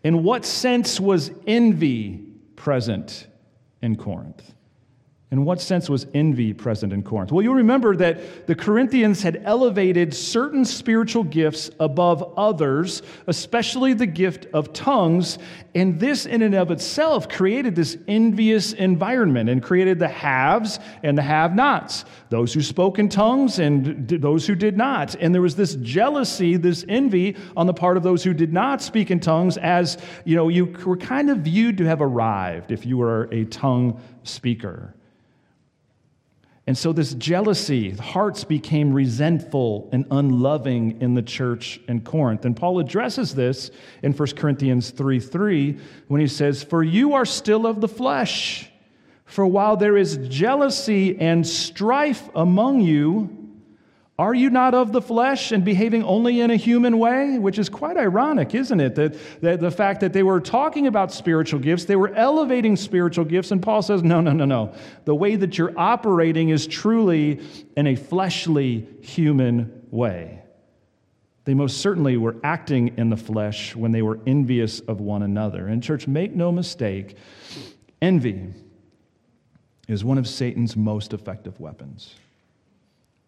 In 0.03 0.23
what 0.25 0.45
sense 0.45 1.01
was 1.01 1.31
envy 1.47 2.27
present 2.55 3.27
in 3.81 3.97
Corinth? 3.97 4.55
In 5.35 5.45
what 5.45 5.61
sense 5.61 5.91
was 5.91 6.07
envy 6.15 6.55
present 6.55 6.93
in 6.93 7.03
Corinth? 7.03 7.33
Well, 7.33 7.43
you'll 7.43 7.57
remember 7.57 7.97
that 7.97 8.47
the 8.47 8.55
Corinthians 8.55 9.21
had 9.21 9.43
elevated 9.45 10.15
certain 10.15 10.65
spiritual 10.65 11.25
gifts 11.25 11.73
above 11.81 12.35
others, 12.37 13.03
especially 13.27 13.95
the 13.95 14.07
gift 14.07 14.47
of 14.55 14.73
tongues. 14.73 15.41
And 15.75 15.99
this, 15.99 16.25
in 16.25 16.43
and 16.43 16.55
of 16.55 16.71
itself, 16.71 17.29
created 17.29 17.75
this 17.75 17.99
envious 18.07 18.75
environment 18.75 19.51
and 19.51 19.61
created 19.61 19.99
the 19.99 20.07
haves 20.07 20.79
and 21.03 21.19
the 21.19 21.23
have 21.23 21.53
nots 21.57 22.05
those 22.29 22.55
who 22.55 22.63
spoke 22.63 23.01
in 23.01 23.09
tongues 23.09 23.59
and 23.59 24.09
those 24.09 24.47
who 24.47 24.55
did 24.55 24.77
not. 24.77 25.17
And 25.17 25.35
there 25.35 25.43
was 25.43 25.57
this 25.57 25.75
jealousy, 25.83 26.57
this 26.57 26.85
envy 26.89 27.37
on 27.57 27.67
the 27.67 27.75
part 27.75 27.97
of 27.97 28.05
those 28.05 28.23
who 28.23 28.35
did 28.35 28.53
not 28.53 28.81
speak 28.81 29.11
in 29.11 29.19
tongues, 29.19 29.57
as 29.57 29.99
you 30.25 30.37
know, 30.37 30.49
you 30.49 30.67
were 30.87 30.97
kind 30.97 31.29
of 31.29 31.39
viewed 31.39 31.77
to 31.79 31.85
have 31.87 32.01
arrived 32.01 32.71
if 32.71 32.87
you 32.87 32.99
were 32.99 33.29
a 33.33 33.47
tongue 33.47 34.01
speaker. 34.23 34.95
And 36.67 36.77
so, 36.79 36.95
this 36.95 37.13
jealousy, 37.15 37.91
hearts 37.91 38.43
became 38.43 38.93
resentful 38.93 39.91
and 39.93 40.07
unloving 40.11 41.01
in 41.03 41.13
the 41.15 41.23
church 41.23 41.79
in 41.89 42.01
Corinth. 42.01 42.47
And 42.47 42.57
Paul 42.57 42.79
addresses 42.79 43.35
this 43.35 43.71
in 44.03 44.13
1 44.13 44.29
Corinthians 44.31 44.89
3 44.91 45.21
3 45.21 45.79
when 46.09 46.23
he 46.23 46.27
says, 46.27 46.63
For 46.63 46.83
you 46.83 47.13
are 47.13 47.27
still 47.27 47.67
of 47.67 47.83
the 47.83 47.89
flesh. 47.89 48.71
For 49.27 49.47
while 49.47 49.77
there 49.77 49.97
is 49.97 50.17
jealousy 50.29 51.19
and 51.19 51.47
strife 51.47 52.31
among 52.35 52.81
you, 52.81 53.44
are 54.17 54.33
you 54.33 54.49
not 54.49 54.75
of 54.75 54.93
the 54.93 55.03
flesh 55.03 55.51
and 55.51 55.65
behaving 55.65 56.05
only 56.05 56.41
in 56.41 56.53
a 56.53 56.57
human 56.57 56.99
way? 56.99 57.37
Which 57.37 57.59
is 57.59 57.69
quite 57.69 57.97
ironic, 57.97 58.55
isn't 58.55 58.79
it? 58.79 58.95
That, 58.95 59.17
that, 59.41 59.61
the 59.61 59.73
fact 59.73 60.01
that 60.03 60.13
they 60.13 60.23
were 60.23 60.41
talking 60.41 60.87
about 60.87 61.13
spiritual 61.13 61.59
gifts, 61.59 61.87
they 61.87 61.97
were 61.97 62.15
elevating 62.15 62.77
spiritual 62.77 63.25
gifts, 63.25 63.51
and 63.51 63.61
Paul 63.61 63.83
says, 63.83 64.05
no, 64.05 64.21
no, 64.21 64.33
no, 64.33 64.45
no. 64.45 64.73
The 65.05 65.17
way 65.17 65.35
that 65.35 65.59
you're 65.59 65.77
operating 65.77 66.51
is 66.51 66.69
truly 66.69 67.41
in 67.77 67.89
a 67.89 67.97
fleshly, 67.97 68.87
human 69.01 69.83
way. 69.91 70.43
They 71.45 71.55
most 71.55 71.79
certainly 71.79 72.17
were 72.17 72.37
acting 72.45 72.97
in 72.97 73.11
the 73.11 73.17
flesh 73.17 73.75
when 73.75 73.91
they 73.91 74.01
were 74.01 74.21
envious 74.29 74.79
of 74.79 75.01
one 75.01 75.25
another. 75.25 75.67
And, 75.67 75.83
church, 75.83 76.07
make 76.07 76.33
no 76.33 76.53
mistake, 76.53 77.17
envy 78.01 78.55
is 79.89 80.05
one 80.05 80.19
of 80.19 80.29
Satan's 80.29 80.77
most 80.77 81.13
effective 81.13 81.59
weapons. 81.59 82.15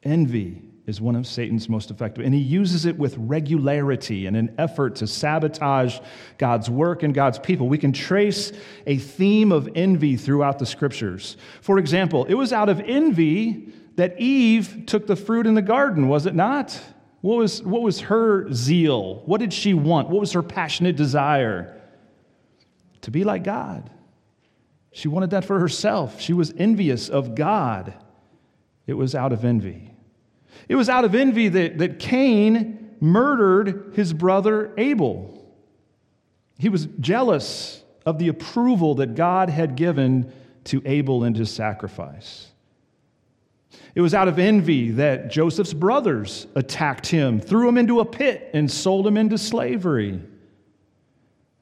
Envy 0.04 0.62
is 0.86 1.00
one 1.00 1.16
of 1.16 1.26
Satan's 1.26 1.68
most 1.68 1.90
effective. 1.90 2.24
And 2.24 2.32
he 2.32 2.40
uses 2.40 2.86
it 2.86 2.96
with 2.96 3.16
regularity 3.18 4.26
in 4.26 4.36
an 4.36 4.54
effort 4.56 4.96
to 4.96 5.06
sabotage 5.06 5.98
God's 6.38 6.70
work 6.70 7.02
and 7.02 7.12
God's 7.12 7.40
people. 7.40 7.68
We 7.68 7.78
can 7.78 7.92
trace 7.92 8.52
a 8.86 8.96
theme 8.96 9.50
of 9.50 9.68
envy 9.74 10.16
throughout 10.16 10.60
the 10.60 10.66
scriptures. 10.66 11.36
For 11.60 11.78
example, 11.78 12.24
it 12.26 12.34
was 12.34 12.52
out 12.52 12.68
of 12.68 12.80
envy 12.80 13.72
that 13.96 14.20
Eve 14.20 14.84
took 14.86 15.06
the 15.06 15.16
fruit 15.16 15.46
in 15.46 15.54
the 15.54 15.62
garden, 15.62 16.06
was 16.08 16.26
it 16.26 16.34
not? 16.34 16.80
What 17.20 17.38
was, 17.38 17.62
what 17.62 17.82
was 17.82 18.02
her 18.02 18.52
zeal? 18.52 19.22
What 19.26 19.40
did 19.40 19.52
she 19.52 19.74
want? 19.74 20.08
What 20.08 20.20
was 20.20 20.32
her 20.32 20.42
passionate 20.42 20.94
desire? 20.94 21.80
To 23.00 23.10
be 23.10 23.24
like 23.24 23.42
God. 23.42 23.90
She 24.92 25.08
wanted 25.08 25.30
that 25.30 25.44
for 25.44 25.58
herself. 25.58 26.20
She 26.20 26.32
was 26.32 26.54
envious 26.56 27.08
of 27.08 27.34
God. 27.34 27.94
It 28.86 28.94
was 28.94 29.14
out 29.14 29.32
of 29.32 29.44
envy. 29.44 29.95
It 30.68 30.76
was 30.76 30.88
out 30.88 31.04
of 31.04 31.14
envy 31.14 31.48
that, 31.48 31.78
that 31.78 31.98
Cain 31.98 32.96
murdered 33.00 33.92
his 33.94 34.12
brother 34.12 34.72
Abel. 34.76 35.46
He 36.58 36.68
was 36.68 36.86
jealous 37.00 37.82
of 38.04 38.18
the 38.18 38.28
approval 38.28 38.94
that 38.96 39.14
God 39.14 39.50
had 39.50 39.76
given 39.76 40.32
to 40.64 40.82
Abel 40.84 41.25
and 41.25 41.36
his 41.36 41.50
sacrifice. 41.50 42.48
It 43.94 44.00
was 44.00 44.14
out 44.14 44.28
of 44.28 44.38
envy 44.38 44.90
that 44.92 45.30
Joseph's 45.30 45.72
brothers 45.72 46.46
attacked 46.54 47.06
him, 47.06 47.40
threw 47.40 47.68
him 47.68 47.78
into 47.78 48.00
a 48.00 48.04
pit, 48.04 48.50
and 48.52 48.70
sold 48.70 49.06
him 49.06 49.16
into 49.16 49.38
slavery. 49.38 50.20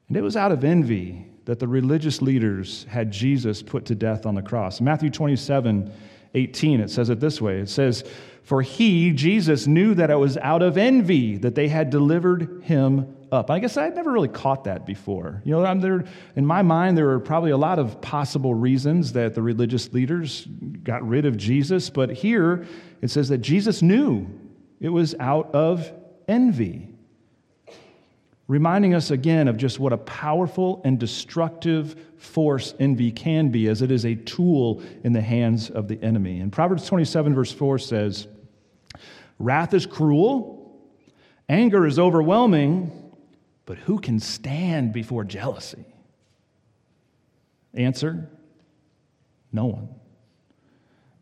And 0.08 0.16
it 0.16 0.20
was 0.20 0.36
out 0.36 0.52
of 0.52 0.64
envy 0.64 1.26
that 1.44 1.58
the 1.58 1.68
religious 1.68 2.22
leaders 2.22 2.86
had 2.88 3.10
Jesus 3.10 3.62
put 3.62 3.84
to 3.86 3.94
death 3.94 4.26
on 4.26 4.34
the 4.34 4.42
cross. 4.42 4.80
Matthew 4.80 5.10
27 5.10 5.92
18, 6.34 6.80
it 6.80 6.90
says 6.90 7.10
it 7.10 7.20
this 7.20 7.40
way 7.40 7.58
it 7.58 7.68
says, 7.68 8.04
for 8.42 8.60
he, 8.60 9.12
Jesus, 9.12 9.66
knew 9.66 9.94
that 9.94 10.10
it 10.10 10.16
was 10.16 10.36
out 10.36 10.60
of 10.62 10.76
envy 10.76 11.38
that 11.38 11.54
they 11.54 11.66
had 11.66 11.88
delivered 11.88 12.62
him 12.62 13.16
up. 13.32 13.50
I 13.50 13.58
guess 13.58 13.78
I'd 13.78 13.94
never 13.94 14.12
really 14.12 14.28
caught 14.28 14.64
that 14.64 14.84
before. 14.84 15.40
You 15.44 15.52
know, 15.52 15.80
there, 15.80 16.04
in 16.36 16.44
my 16.44 16.60
mind, 16.60 16.96
there 16.96 17.06
were 17.06 17.20
probably 17.20 17.52
a 17.52 17.56
lot 17.56 17.78
of 17.78 18.02
possible 18.02 18.54
reasons 18.54 19.14
that 19.14 19.34
the 19.34 19.40
religious 19.40 19.92
leaders 19.94 20.46
got 20.82 21.06
rid 21.06 21.24
of 21.24 21.38
Jesus, 21.38 21.88
but 21.88 22.10
here 22.10 22.66
it 23.00 23.10
says 23.10 23.30
that 23.30 23.38
Jesus 23.38 23.80
knew 23.80 24.26
it 24.78 24.90
was 24.90 25.14
out 25.18 25.54
of 25.54 25.90
envy. 26.28 26.93
Reminding 28.46 28.94
us 28.94 29.10
again 29.10 29.48
of 29.48 29.56
just 29.56 29.78
what 29.78 29.92
a 29.92 29.98
powerful 29.98 30.82
and 30.84 30.98
destructive 30.98 31.96
force 32.18 32.74
envy 32.78 33.10
can 33.10 33.48
be, 33.48 33.68
as 33.68 33.80
it 33.80 33.90
is 33.90 34.04
a 34.04 34.14
tool 34.14 34.82
in 35.02 35.14
the 35.14 35.20
hands 35.20 35.70
of 35.70 35.88
the 35.88 36.02
enemy. 36.02 36.40
And 36.40 36.52
Proverbs 36.52 36.86
27, 36.86 37.34
verse 37.34 37.52
4 37.52 37.78
says, 37.78 38.28
Wrath 39.38 39.72
is 39.72 39.86
cruel, 39.86 40.78
anger 41.48 41.86
is 41.86 41.98
overwhelming, 41.98 42.92
but 43.64 43.78
who 43.78 43.98
can 43.98 44.20
stand 44.20 44.92
before 44.92 45.24
jealousy? 45.24 45.84
Answer 47.72 48.28
no 49.52 49.66
one. 49.66 49.88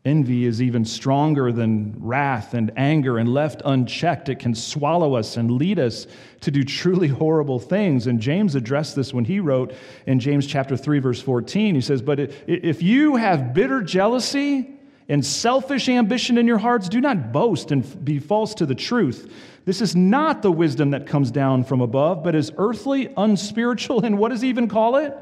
Envy 0.05 0.45
is 0.45 0.61
even 0.61 0.83
stronger 0.83 1.53
than 1.53 1.95
wrath 1.97 2.53
and 2.53 2.71
anger, 2.75 3.17
and 3.17 3.33
left 3.33 3.61
unchecked, 3.63 4.27
it 4.27 4.37
can 4.37 4.53
swallow 4.53 5.15
us 5.15 5.37
and 5.37 5.51
lead 5.51 5.79
us 5.79 6.07
to 6.41 6.51
do 6.51 6.61
truly 6.63 7.07
horrible 7.07 7.57
things. 7.57 8.05
And 8.05 8.19
James 8.19 8.55
addressed 8.55 8.97
this 8.97 9.13
when 9.13 9.23
he 9.23 9.39
wrote 9.39 9.73
in 10.05 10.19
James 10.19 10.45
chapter 10.45 10.75
3, 10.75 10.99
verse 10.99 11.21
14. 11.21 11.75
He 11.75 11.79
says, 11.79 12.01
But 12.01 12.19
if 12.47 12.83
you 12.83 13.15
have 13.15 13.53
bitter 13.53 13.81
jealousy 13.81 14.69
and 15.07 15.25
selfish 15.25 15.87
ambition 15.87 16.37
in 16.37 16.47
your 16.47 16.57
hearts, 16.57 16.89
do 16.89 16.99
not 16.99 17.31
boast 17.31 17.71
and 17.71 18.03
be 18.03 18.19
false 18.19 18.53
to 18.55 18.65
the 18.65 18.75
truth. 18.75 19.31
This 19.63 19.79
is 19.79 19.95
not 19.95 20.41
the 20.41 20.51
wisdom 20.51 20.91
that 20.91 21.07
comes 21.07 21.31
down 21.31 21.63
from 21.63 21.79
above, 21.79 22.23
but 22.23 22.35
is 22.35 22.51
earthly, 22.57 23.13
unspiritual, 23.15 24.03
and 24.03 24.17
what 24.17 24.31
does 24.31 24.41
he 24.41 24.49
even 24.49 24.67
call 24.67 24.97
it? 24.97 25.15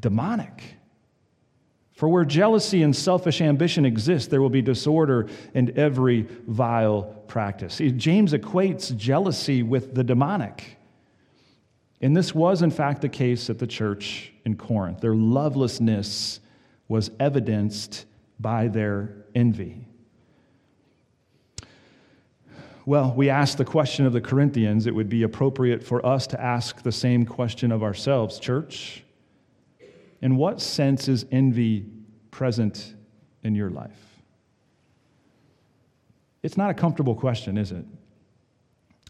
Demonic. 0.00 0.76
For 2.02 2.08
where 2.08 2.24
jealousy 2.24 2.82
and 2.82 2.96
selfish 2.96 3.40
ambition 3.40 3.84
exist, 3.84 4.28
there 4.28 4.42
will 4.42 4.50
be 4.50 4.60
disorder 4.60 5.28
and 5.54 5.70
every 5.78 6.22
vile 6.48 7.04
practice. 7.28 7.78
James 7.78 8.32
equates 8.32 8.96
jealousy 8.96 9.62
with 9.62 9.94
the 9.94 10.02
demonic. 10.02 10.78
And 12.00 12.16
this 12.16 12.34
was, 12.34 12.62
in 12.62 12.72
fact, 12.72 13.02
the 13.02 13.08
case 13.08 13.48
at 13.50 13.60
the 13.60 13.68
church 13.68 14.32
in 14.44 14.56
Corinth. 14.56 15.00
Their 15.00 15.14
lovelessness 15.14 16.40
was 16.88 17.12
evidenced 17.20 18.06
by 18.40 18.66
their 18.66 19.14
envy. 19.36 19.86
Well, 22.84 23.14
we 23.14 23.30
asked 23.30 23.58
the 23.58 23.64
question 23.64 24.06
of 24.06 24.12
the 24.12 24.20
Corinthians. 24.20 24.88
It 24.88 24.94
would 24.96 25.08
be 25.08 25.22
appropriate 25.22 25.84
for 25.84 26.04
us 26.04 26.26
to 26.26 26.40
ask 26.40 26.82
the 26.82 26.90
same 26.90 27.24
question 27.24 27.70
of 27.70 27.84
ourselves, 27.84 28.40
church. 28.40 29.01
In 30.22 30.36
what 30.36 30.60
sense 30.60 31.08
is 31.08 31.26
envy 31.30 31.84
present 32.30 32.94
in 33.42 33.54
your 33.54 33.70
life? 33.70 33.98
It's 36.42 36.56
not 36.56 36.70
a 36.70 36.74
comfortable 36.74 37.14
question, 37.14 37.58
is 37.58 37.72
it? 37.72 37.84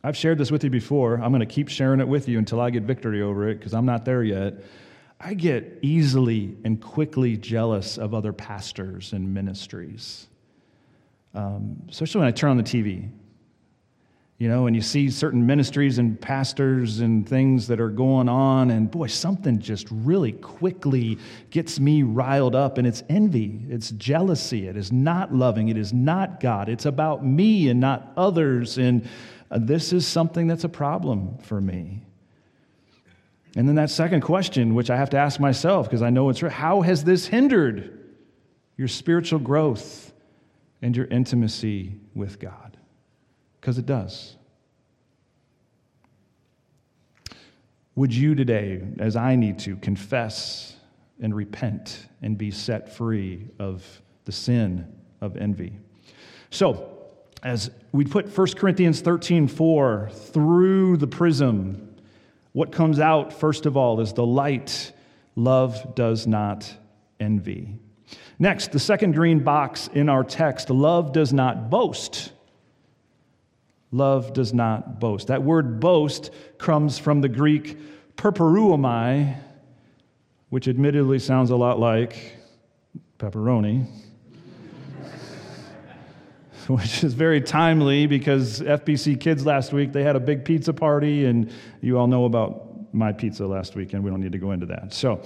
I've 0.05 0.17
shared 0.17 0.39
this 0.39 0.51
with 0.51 0.65
you 0.65 0.71
before. 0.71 1.15
I'm 1.15 1.31
going 1.31 1.41
to 1.41 1.47
keep 1.47 1.69
sharing 1.69 2.01
it 2.01 2.09
with 2.09 2.29
you 2.29 2.39
until 2.39 2.61
I 2.61 2.71
get 2.71 2.83
victory 2.83 3.23
over 3.23 3.49
it 3.49 3.59
because 3.59 3.73
I'm 3.73 3.87
not 3.87 4.05
there 4.05 4.25
yet. 4.25 4.55
I 5.21 5.35
get 5.35 5.79
easily 5.83 6.57
and 6.65 6.81
quickly 6.81 7.37
jealous 7.37 7.99
of 7.99 8.13
other 8.13 8.33
pastors 8.33 9.13
and 9.13 9.33
ministries. 9.33 10.27
um, 11.35 11.83
especially 11.89 12.19
when 12.21 12.29
I 12.29 12.33
turn 12.33 12.51
on 12.51 12.57
the 12.57 12.63
TV. 12.63 13.09
You 14.43 14.49
know, 14.49 14.67
and 14.67 14.75
you 14.75 14.83
see 14.83 15.09
certain 15.09 15.47
ministries 15.47 15.99
and 15.99 16.21
pastors 16.21 16.99
and 16.99 17.25
things 17.29 17.69
that 17.69 17.79
are 17.79 17.91
going 17.91 18.29
on, 18.29 18.73
and 18.73 18.91
boy, 18.91 19.07
something 19.07 19.61
just 19.61 19.87
really 19.89 20.33
quickly 20.33 21.19
gets 21.51 21.79
me 21.79 22.03
riled 22.03 22.57
up, 22.57 22.77
and 22.77 22.85
it's 22.85 23.05
envy, 23.09 23.61
it's 23.69 23.93
jealousy, 23.93 24.67
it 24.67 24.77
is 24.77 24.91
not 24.91 25.33
loving, 25.33 25.69
it 25.69 25.77
is 25.77 25.93
not 25.93 26.41
God, 26.41 26.69
it's 26.69 26.87
about 26.87 27.25
me 27.25 27.69
and 27.69 27.79
not 27.79 28.13
others, 28.17 28.79
and 28.79 29.09
uh, 29.53 29.61
this 29.63 29.93
is 29.93 30.09
something 30.09 30.49
that's 30.49 30.65
a 30.65 30.69
problem 30.69 31.39
for 31.39 31.61
me. 31.61 32.03
And 33.55 33.69
then 33.69 33.77
that 33.77 33.91
second 33.91 34.23
question, 34.23 34.75
which 34.75 34.91
I 34.91 34.97
have 34.97 35.11
to 35.11 35.19
ask 35.19 35.39
myself 35.39 35.87
because 35.87 36.03
I 36.03 36.11
know 36.11 36.31
it's 36.31 36.41
how 36.41 36.81
has 36.81 37.05
this 37.05 37.27
hindered 37.27 37.97
your 38.77 38.89
spiritual 38.89 39.39
growth 39.39 40.13
and 40.83 40.97
your 40.97 41.07
intimacy 41.07 41.95
with 42.13 42.41
God? 42.41 42.77
Because 43.63 43.79
it 43.79 43.87
does. 43.87 44.37
Would 47.95 48.15
you 48.15 48.35
today, 48.35 48.83
as 48.99 49.17
I 49.17 49.37
need 49.37 49.59
to, 49.61 49.77
confess 49.77 50.77
and 51.23 51.35
repent 51.35 52.07
and 52.21 52.37
be 52.37 52.51
set 52.51 52.95
free 52.95 53.47
of 53.59 54.03
the 54.27 54.33
sin 54.33 54.93
of 55.23 55.39
envy? 55.39 55.79
So, 56.51 56.99
as 57.43 57.71
we 57.93 58.05
put 58.05 58.37
1 58.37 58.47
Corinthians 58.57 59.01
13 59.01 59.49
4 59.49 60.11
through 60.13 60.99
the 60.99 61.07
prism 61.07 61.89
what 62.53 62.71
comes 62.71 63.01
out, 63.01 63.33
first 63.33 63.65
of 63.67 63.77
all, 63.77 64.01
is 64.01 64.13
the 64.13 64.27
light. 64.27 64.93
Love 65.37 65.95
does 65.95 66.27
not 66.27 66.73
envy. 67.19 67.79
Next, 68.39 68.73
the 68.73 68.79
second 68.79 69.13
green 69.13 69.43
box 69.43 69.89
in 69.95 70.09
our 70.09 70.23
text 70.23 70.69
love 70.69 71.13
does 71.13 71.33
not 71.33 71.71
boast. 71.71 72.32
Love 73.93 74.33
does 74.33 74.55
not 74.55 74.99
boast. 74.99 75.27
That 75.27 75.43
word 75.43 75.79
boast 75.79 76.31
comes 76.57 76.99
from 76.99 77.21
the 77.21 77.29
Greek 77.29 77.79
perperuomai, 78.17 79.37
which 80.49 80.67
admittedly 80.67 81.19
sounds 81.19 81.51
a 81.51 81.57
lot 81.57 81.79
like 81.79 82.37
pepperoni. 83.19 83.87
which 86.69 87.05
is 87.05 87.13
very 87.13 87.43
timely 87.43 88.07
because 88.07 88.61
FBC 88.61 89.21
Kids 89.21 89.45
last 89.45 89.75
week, 89.75 89.93
they 89.93 90.03
had 90.03 90.17
a 90.17 90.21
big 90.21 90.47
pizza 90.47 90.73
party, 90.73 91.27
and 91.27 91.53
you 91.83 91.99
all 91.99 92.07
know 92.07 92.25
about 92.25 92.95
my 92.95 93.13
pizza 93.13 93.47
last 93.47 93.75
weekend. 93.75 94.05
We 94.05 94.11
don't 94.11 94.21
need 94.21 94.33
to 94.33 94.39
go 94.39 94.53
into 94.53 94.67
that. 94.67 94.95
So, 94.95 95.23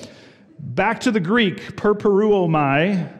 back 0.58 1.00
to 1.00 1.12
the 1.12 1.20
Greek, 1.20 1.76
perperuomai, 1.76 3.12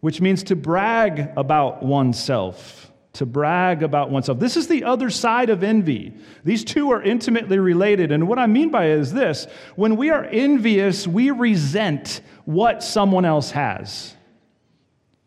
which 0.00 0.20
means 0.20 0.42
to 0.44 0.56
brag 0.56 1.30
about 1.38 1.82
oneself. 1.82 2.90
To 3.14 3.26
brag 3.26 3.84
about 3.84 4.10
oneself. 4.10 4.40
This 4.40 4.56
is 4.56 4.66
the 4.66 4.84
other 4.84 5.08
side 5.08 5.48
of 5.48 5.62
envy. 5.62 6.14
These 6.42 6.64
two 6.64 6.90
are 6.90 7.00
intimately 7.00 7.58
related. 7.58 8.10
And 8.10 8.26
what 8.26 8.40
I 8.40 8.46
mean 8.46 8.70
by 8.70 8.86
it 8.86 8.98
is 8.98 9.12
this 9.12 9.46
when 9.76 9.96
we 9.96 10.10
are 10.10 10.24
envious, 10.24 11.06
we 11.06 11.30
resent 11.30 12.22
what 12.44 12.82
someone 12.82 13.24
else 13.24 13.52
has. 13.52 14.16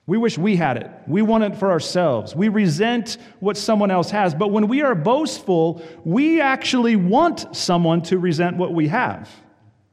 We 0.06 0.17
wish 0.17 0.38
we 0.38 0.56
had 0.56 0.77
it. 0.77 0.91
We 1.06 1.22
want 1.22 1.46
it 1.46 1.56
for 1.58 1.72
ourselves. 1.72 2.36
We 2.36 2.50
resent 2.50 3.17
what 3.39 3.58
someone 3.58 3.91
else 3.91 4.10
has. 4.12 4.36
But 4.36 4.51
when 4.51 4.67
we 4.67 4.82
are 4.82 4.96
boastful, 4.96 5.82
we 6.06 6.41
actually 6.41 6.96
want 6.96 7.56
someone 7.56 8.01
to 8.03 8.17
resent 8.17 8.58
what 8.58 8.74
we 8.74 8.88
have, 8.88 9.29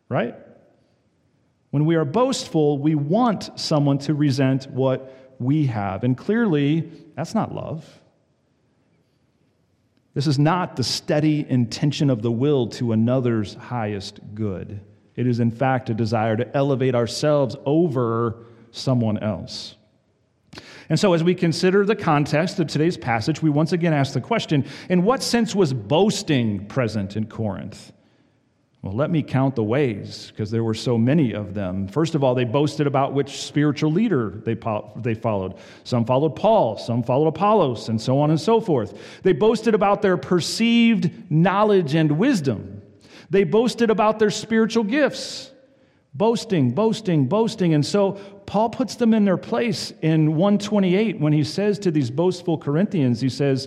right? 0.09 0.37
When 1.71 1.85
we 1.85 1.97
are 1.97 2.05
boastful, 2.05 2.79
we 2.79 2.95
want 2.95 3.59
someone 3.59 3.99
to 3.99 4.15
resent 4.15 4.71
what 4.71 5.13
we 5.41 5.67
have. 5.67 6.05
And 6.05 6.17
clearly, 6.17 6.91
that's 7.16 7.35
not 7.35 7.54
love. 7.54 8.00
This 10.14 10.26
is 10.26 10.38
not 10.38 10.76
the 10.76 10.85
steady 10.85 11.44
intention 11.48 12.09
of 12.09 12.22
the 12.22 12.31
will 12.31 12.68
to 12.68 12.92
another's 12.92 13.55
highest 13.55 14.20
good. 14.35 14.81
It 15.16 15.27
is, 15.27 15.40
in 15.40 15.50
fact, 15.50 15.90
a 15.90 15.94
desire 15.94 16.37
to 16.37 16.57
elevate 16.57 16.94
ourselves 16.94 17.57
over 17.66 18.44
someone 18.70 19.18
else. 19.18 19.77
And 20.88 20.98
so, 20.98 21.14
as 21.14 21.24
we 21.24 21.35
consider 21.35 21.85
the 21.85 21.96
context 21.96 22.61
of 22.61 22.68
today's 22.68 22.96
passage, 22.96 23.42
we 23.42 23.50
once 23.50 23.72
again 23.72 23.92
ask 23.92 24.12
the 24.12 24.20
question 24.20 24.64
in 24.88 25.03
what 25.03 25.22
sense 25.22 25.55
was 25.55 25.72
boasting 25.72 26.66
present 26.66 27.16
in 27.16 27.27
Corinth? 27.27 27.92
Well, 28.85 28.92
let 28.92 29.11
me 29.11 29.23
count 29.23 29.57
the 29.57 29.64
ways, 29.64 30.31
because 30.31 30.51
there 30.51 30.62
were 30.62 30.75
so 30.75 30.99
many 30.99 31.33
of 31.33 31.55
them. 31.55 31.88
First 31.88 32.14
of 32.14 32.23
all, 32.23 32.35
they 32.35 32.44
boasted 32.44 32.87
about 32.87 33.14
which 33.14 33.40
spiritual 33.40 33.90
leader 33.90 34.42
they, 34.44 34.59
they 34.97 35.14
followed. 35.14 35.55
Some 35.85 36.05
followed 36.05 36.37
Paul, 36.37 36.77
some 36.77 37.03
followed 37.03 37.29
Apollos, 37.29 37.88
and 37.88 37.99
so 37.99 38.18
on 38.18 38.29
and 38.29 38.38
so 38.38 38.61
forth. 38.61 39.23
They 39.23 39.33
boasted 39.33 39.75
about 39.75 40.03
their 40.03 40.18
perceived 40.18 41.31
knowledge 41.31 41.94
and 41.94 42.18
wisdom. 42.18 42.83
They 43.31 43.44
boasted 43.44 43.88
about 43.88 44.18
their 44.18 44.31
spiritual 44.31 44.85
gifts 44.85 45.51
boasting, 46.12 46.70
boasting, 46.73 47.27
boasting. 47.27 47.73
And 47.73 47.85
so 47.85 48.12
Paul 48.44 48.68
puts 48.68 48.97
them 48.97 49.14
in 49.14 49.25
their 49.25 49.38
place 49.38 49.94
in 50.03 50.37
128 50.37 51.18
when 51.18 51.33
he 51.33 51.42
says 51.42 51.79
to 51.81 51.90
these 51.90 52.11
boastful 52.11 52.59
Corinthians, 52.59 53.20
he 53.20 53.31
says, 53.31 53.66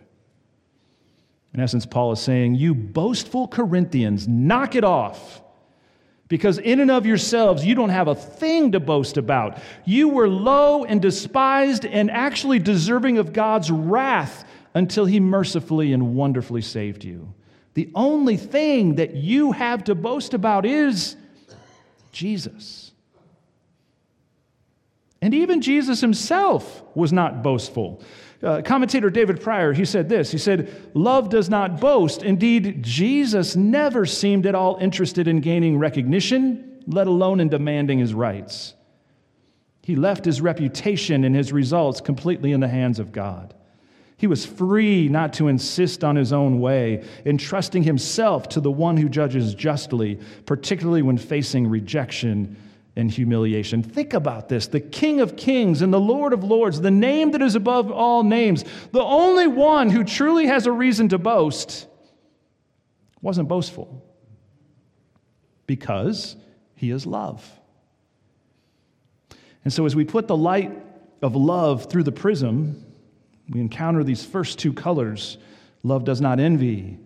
In 1.53 1.59
essence, 1.59 1.85
Paul 1.85 2.13
is 2.13 2.19
saying, 2.19 2.55
You 2.55 2.73
boastful 2.73 3.47
Corinthians, 3.47 4.27
knock 4.27 4.75
it 4.75 4.83
off. 4.83 5.41
Because 6.27 6.57
in 6.59 6.79
and 6.79 6.89
of 6.89 7.05
yourselves, 7.05 7.65
you 7.65 7.75
don't 7.75 7.89
have 7.89 8.07
a 8.07 8.15
thing 8.15 8.71
to 8.71 8.79
boast 8.79 9.17
about. 9.17 9.57
You 9.83 10.07
were 10.07 10.29
low 10.29 10.85
and 10.85 11.01
despised 11.01 11.85
and 11.85 12.09
actually 12.09 12.59
deserving 12.59 13.17
of 13.17 13.33
God's 13.33 13.69
wrath 13.69 14.45
until 14.73 15.03
he 15.03 15.19
mercifully 15.19 15.91
and 15.91 16.15
wonderfully 16.15 16.61
saved 16.61 17.03
you. 17.03 17.33
The 17.73 17.89
only 17.95 18.37
thing 18.37 18.95
that 18.95 19.15
you 19.15 19.51
have 19.51 19.83
to 19.85 19.95
boast 19.95 20.33
about 20.33 20.65
is 20.65 21.17
Jesus. 22.13 22.91
And 25.21 25.33
even 25.33 25.61
Jesus 25.61 26.01
himself 26.01 26.81
was 26.95 27.11
not 27.11 27.43
boastful. 27.43 28.01
Uh, 28.43 28.61
commentator 28.63 29.09
David 29.09 29.39
Prior, 29.39 29.71
he 29.71 29.85
said 29.85 30.09
this. 30.09 30.31
He 30.31 30.37
said, 30.37 30.91
Love 30.95 31.29
does 31.29 31.49
not 31.49 31.79
boast. 31.79 32.23
Indeed, 32.23 32.81
Jesus 32.81 33.55
never 33.55 34.05
seemed 34.05 34.47
at 34.47 34.55
all 34.55 34.77
interested 34.77 35.27
in 35.27 35.41
gaining 35.41 35.77
recognition, 35.77 36.83
let 36.87 37.05
alone 37.05 37.39
in 37.39 37.49
demanding 37.49 37.99
his 37.99 38.13
rights. 38.13 38.73
He 39.83 39.95
left 39.95 40.25
his 40.25 40.41
reputation 40.41 41.23
and 41.23 41.35
his 41.35 41.51
results 41.51 42.01
completely 42.01 42.51
in 42.51 42.59
the 42.59 42.67
hands 42.67 42.97
of 42.97 43.11
God. 43.11 43.53
He 44.17 44.27
was 44.27 44.45
free 44.45 45.07
not 45.07 45.33
to 45.33 45.47
insist 45.47 46.03
on 46.03 46.15
his 46.15 46.31
own 46.31 46.59
way, 46.59 47.03
entrusting 47.25 47.83
himself 47.83 48.49
to 48.49 48.61
the 48.61 48.71
one 48.71 48.97
who 48.97 49.09
judges 49.09 49.55
justly, 49.55 50.19
particularly 50.45 51.01
when 51.01 51.17
facing 51.17 51.67
rejection 51.67 52.55
and 52.95 53.09
humiliation. 53.09 53.83
Think 53.83 54.13
about 54.13 54.49
this 54.49 54.67
the 54.67 54.79
King 54.79 55.21
of 55.21 55.35
Kings 55.35 55.81
and 55.81 55.93
the 55.93 55.99
Lord 55.99 56.33
of 56.33 56.43
Lords, 56.43 56.81
the 56.81 56.91
name 56.91 57.31
that 57.31 57.41
is 57.41 57.55
above 57.55 57.91
all 57.91 58.23
names, 58.23 58.65
the 58.91 59.03
only 59.03 59.47
one 59.47 59.89
who 59.89 60.03
truly 60.03 60.47
has 60.47 60.65
a 60.65 60.71
reason 60.71 61.09
to 61.09 61.17
boast, 61.17 61.87
wasn't 63.21 63.47
boastful 63.47 64.03
because 65.67 66.35
he 66.75 66.91
is 66.91 67.05
love. 67.05 67.49
And 69.63 69.71
so, 69.71 69.85
as 69.85 69.95
we 69.95 70.05
put 70.05 70.27
the 70.27 70.35
light 70.35 70.71
of 71.21 71.35
love 71.35 71.89
through 71.89 72.03
the 72.03 72.11
prism, 72.11 72.83
we 73.49 73.59
encounter 73.59 74.03
these 74.03 74.25
first 74.25 74.59
two 74.59 74.73
colors 74.73 75.37
love 75.83 76.03
does 76.03 76.21
not 76.21 76.39
envy, 76.39 76.99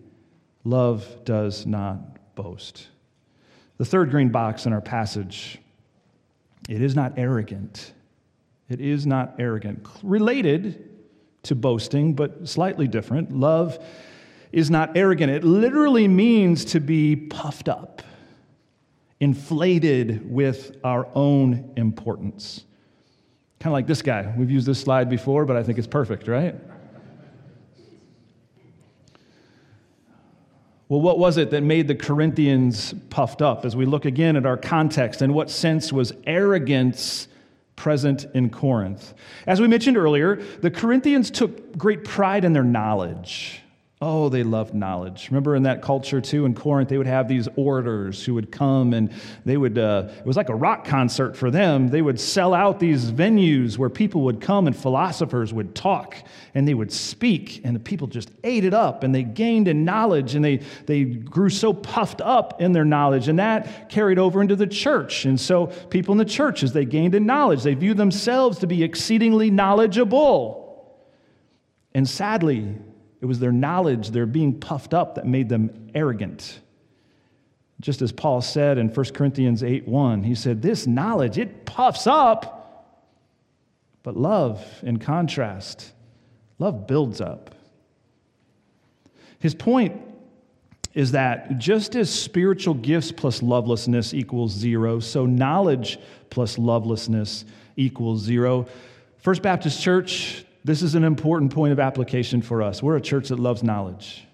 love 0.64 1.24
does 1.24 1.64
not 1.64 2.34
boast. 2.34 2.88
The 3.78 3.84
third 3.84 4.10
green 4.10 4.30
box 4.30 4.66
in 4.66 4.72
our 4.72 4.80
passage 4.80 5.58
it 6.68 6.82
is 6.82 6.94
not 6.94 7.14
arrogant. 7.16 7.92
It 8.68 8.80
is 8.80 9.06
not 9.06 9.36
arrogant. 9.38 9.86
Related 10.02 10.90
to 11.44 11.54
boasting, 11.54 12.14
but 12.14 12.48
slightly 12.48 12.88
different. 12.88 13.32
Love 13.32 13.78
is 14.52 14.70
not 14.70 14.96
arrogant. 14.96 15.30
It 15.30 15.44
literally 15.44 16.08
means 16.08 16.64
to 16.66 16.80
be 16.80 17.14
puffed 17.14 17.68
up, 17.68 18.02
inflated 19.20 20.28
with 20.30 20.76
our 20.82 21.06
own 21.14 21.72
importance. 21.76 22.64
Kind 23.60 23.70
of 23.70 23.74
like 23.74 23.86
this 23.86 24.02
guy. 24.02 24.34
We've 24.36 24.50
used 24.50 24.66
this 24.66 24.80
slide 24.80 25.08
before, 25.08 25.44
but 25.44 25.56
I 25.56 25.62
think 25.62 25.78
it's 25.78 25.86
perfect, 25.86 26.28
right? 26.28 26.56
Well, 30.88 31.00
what 31.00 31.18
was 31.18 31.36
it 31.36 31.50
that 31.50 31.62
made 31.62 31.88
the 31.88 31.96
Corinthians 31.96 32.94
puffed 33.10 33.42
up? 33.42 33.64
As 33.64 33.74
we 33.74 33.86
look 33.86 34.04
again 34.04 34.36
at 34.36 34.46
our 34.46 34.56
context, 34.56 35.20
in 35.20 35.34
what 35.34 35.50
sense 35.50 35.92
was 35.92 36.12
arrogance 36.26 37.26
present 37.74 38.26
in 38.34 38.50
Corinth? 38.50 39.12
As 39.48 39.60
we 39.60 39.66
mentioned 39.66 39.96
earlier, 39.96 40.36
the 40.36 40.70
Corinthians 40.70 41.30
took 41.30 41.76
great 41.76 42.04
pride 42.04 42.44
in 42.44 42.52
their 42.52 42.62
knowledge. 42.62 43.62
Oh, 44.02 44.28
they 44.28 44.42
loved 44.42 44.74
knowledge. 44.74 45.28
Remember 45.30 45.56
in 45.56 45.62
that 45.62 45.80
culture 45.80 46.20
too, 46.20 46.44
in 46.44 46.54
Corinth, 46.54 46.90
they 46.90 46.98
would 46.98 47.06
have 47.06 47.28
these 47.28 47.48
orators 47.56 48.22
who 48.22 48.34
would 48.34 48.52
come 48.52 48.92
and 48.92 49.10
they 49.46 49.56
would, 49.56 49.78
uh, 49.78 50.08
it 50.18 50.26
was 50.26 50.36
like 50.36 50.50
a 50.50 50.54
rock 50.54 50.84
concert 50.84 51.34
for 51.34 51.50
them. 51.50 51.88
They 51.88 52.02
would 52.02 52.20
sell 52.20 52.52
out 52.52 52.78
these 52.78 53.10
venues 53.10 53.78
where 53.78 53.88
people 53.88 54.20
would 54.22 54.42
come 54.42 54.66
and 54.66 54.76
philosophers 54.76 55.54
would 55.54 55.74
talk 55.74 56.14
and 56.54 56.68
they 56.68 56.74
would 56.74 56.92
speak 56.92 57.62
and 57.64 57.74
the 57.74 57.80
people 57.80 58.06
just 58.06 58.30
ate 58.44 58.64
it 58.66 58.74
up 58.74 59.02
and 59.02 59.14
they 59.14 59.22
gained 59.22 59.66
in 59.66 59.86
knowledge 59.86 60.34
and 60.34 60.44
they, 60.44 60.58
they 60.84 61.04
grew 61.04 61.48
so 61.48 61.72
puffed 61.72 62.20
up 62.20 62.60
in 62.60 62.72
their 62.72 62.84
knowledge 62.84 63.28
and 63.28 63.38
that 63.38 63.88
carried 63.88 64.18
over 64.18 64.42
into 64.42 64.56
the 64.56 64.66
church. 64.66 65.24
And 65.24 65.40
so 65.40 65.68
people 65.68 66.12
in 66.12 66.18
the 66.18 66.26
church, 66.26 66.62
as 66.62 66.74
they 66.74 66.84
gained 66.84 67.14
in 67.14 67.24
knowledge, 67.24 67.62
they 67.62 67.72
viewed 67.72 67.96
themselves 67.96 68.58
to 68.58 68.66
be 68.66 68.82
exceedingly 68.82 69.50
knowledgeable. 69.50 70.66
And 71.94 72.06
sadly, 72.06 72.76
it 73.20 73.26
was 73.26 73.38
their 73.38 73.52
knowledge, 73.52 74.10
their 74.10 74.26
being 74.26 74.58
puffed 74.58 74.94
up, 74.94 75.14
that 75.14 75.26
made 75.26 75.48
them 75.48 75.90
arrogant. 75.94 76.60
Just 77.80 78.02
as 78.02 78.12
Paul 78.12 78.40
said 78.40 78.78
in 78.78 78.88
1 78.88 79.06
Corinthians 79.12 79.62
8 79.62 79.86
1, 79.86 80.22
he 80.22 80.34
said, 80.34 80.62
This 80.62 80.86
knowledge, 80.86 81.38
it 81.38 81.66
puffs 81.66 82.06
up, 82.06 83.02
but 84.02 84.16
love, 84.16 84.64
in 84.82 84.98
contrast, 84.98 85.92
love 86.58 86.86
builds 86.86 87.20
up. 87.20 87.54
His 89.38 89.54
point 89.54 90.00
is 90.94 91.12
that 91.12 91.58
just 91.58 91.94
as 91.94 92.08
spiritual 92.08 92.72
gifts 92.72 93.12
plus 93.12 93.42
lovelessness 93.42 94.14
equals 94.14 94.52
zero, 94.52 94.98
so 94.98 95.26
knowledge 95.26 95.98
plus 96.30 96.56
lovelessness 96.56 97.44
equals 97.76 98.22
zero. 98.22 98.66
First 99.18 99.42
Baptist 99.42 99.82
Church, 99.82 100.45
this 100.66 100.82
is 100.82 100.96
an 100.96 101.04
important 101.04 101.54
point 101.54 101.72
of 101.72 101.78
application 101.78 102.42
for 102.42 102.60
us. 102.60 102.82
We're 102.82 102.96
a 102.96 103.00
church 103.00 103.28
that 103.28 103.38
loves 103.38 103.62
knowledge. 103.62 104.26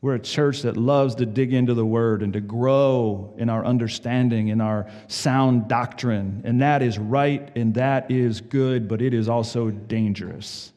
We're 0.00 0.16
a 0.16 0.20
church 0.20 0.62
that 0.62 0.76
loves 0.76 1.14
to 1.16 1.26
dig 1.26 1.54
into 1.54 1.72
the 1.72 1.86
word 1.86 2.24
and 2.24 2.32
to 2.32 2.40
grow 2.40 3.32
in 3.38 3.48
our 3.48 3.64
understanding, 3.64 4.48
in 4.48 4.60
our 4.60 4.90
sound 5.06 5.68
doctrine. 5.68 6.42
And 6.44 6.62
that 6.62 6.82
is 6.82 6.98
right 6.98 7.48
and 7.56 7.74
that 7.74 8.10
is 8.10 8.40
good, 8.40 8.88
but 8.88 9.00
it 9.00 9.14
is 9.14 9.28
also 9.28 9.70
dangerous. 9.70 10.72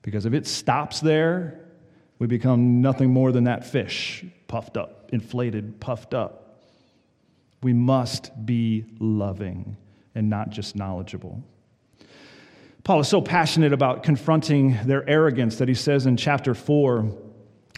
Because 0.00 0.24
if 0.24 0.32
it 0.32 0.46
stops 0.46 1.00
there, 1.00 1.60
we 2.18 2.26
become 2.26 2.80
nothing 2.80 3.10
more 3.10 3.32
than 3.32 3.44
that 3.44 3.66
fish, 3.66 4.24
puffed 4.48 4.78
up, 4.78 5.10
inflated, 5.12 5.78
puffed 5.78 6.14
up. 6.14 6.62
We 7.62 7.74
must 7.74 8.46
be 8.46 8.86
loving 8.98 9.76
and 10.14 10.30
not 10.30 10.48
just 10.48 10.74
knowledgeable. 10.74 11.42
Paul 12.84 13.00
is 13.00 13.08
so 13.08 13.20
passionate 13.20 13.72
about 13.72 14.02
confronting 14.02 14.78
their 14.84 15.08
arrogance 15.08 15.56
that 15.56 15.68
he 15.68 15.74
says 15.74 16.06
in 16.06 16.16
chapter 16.16 16.54
4, 16.54 17.12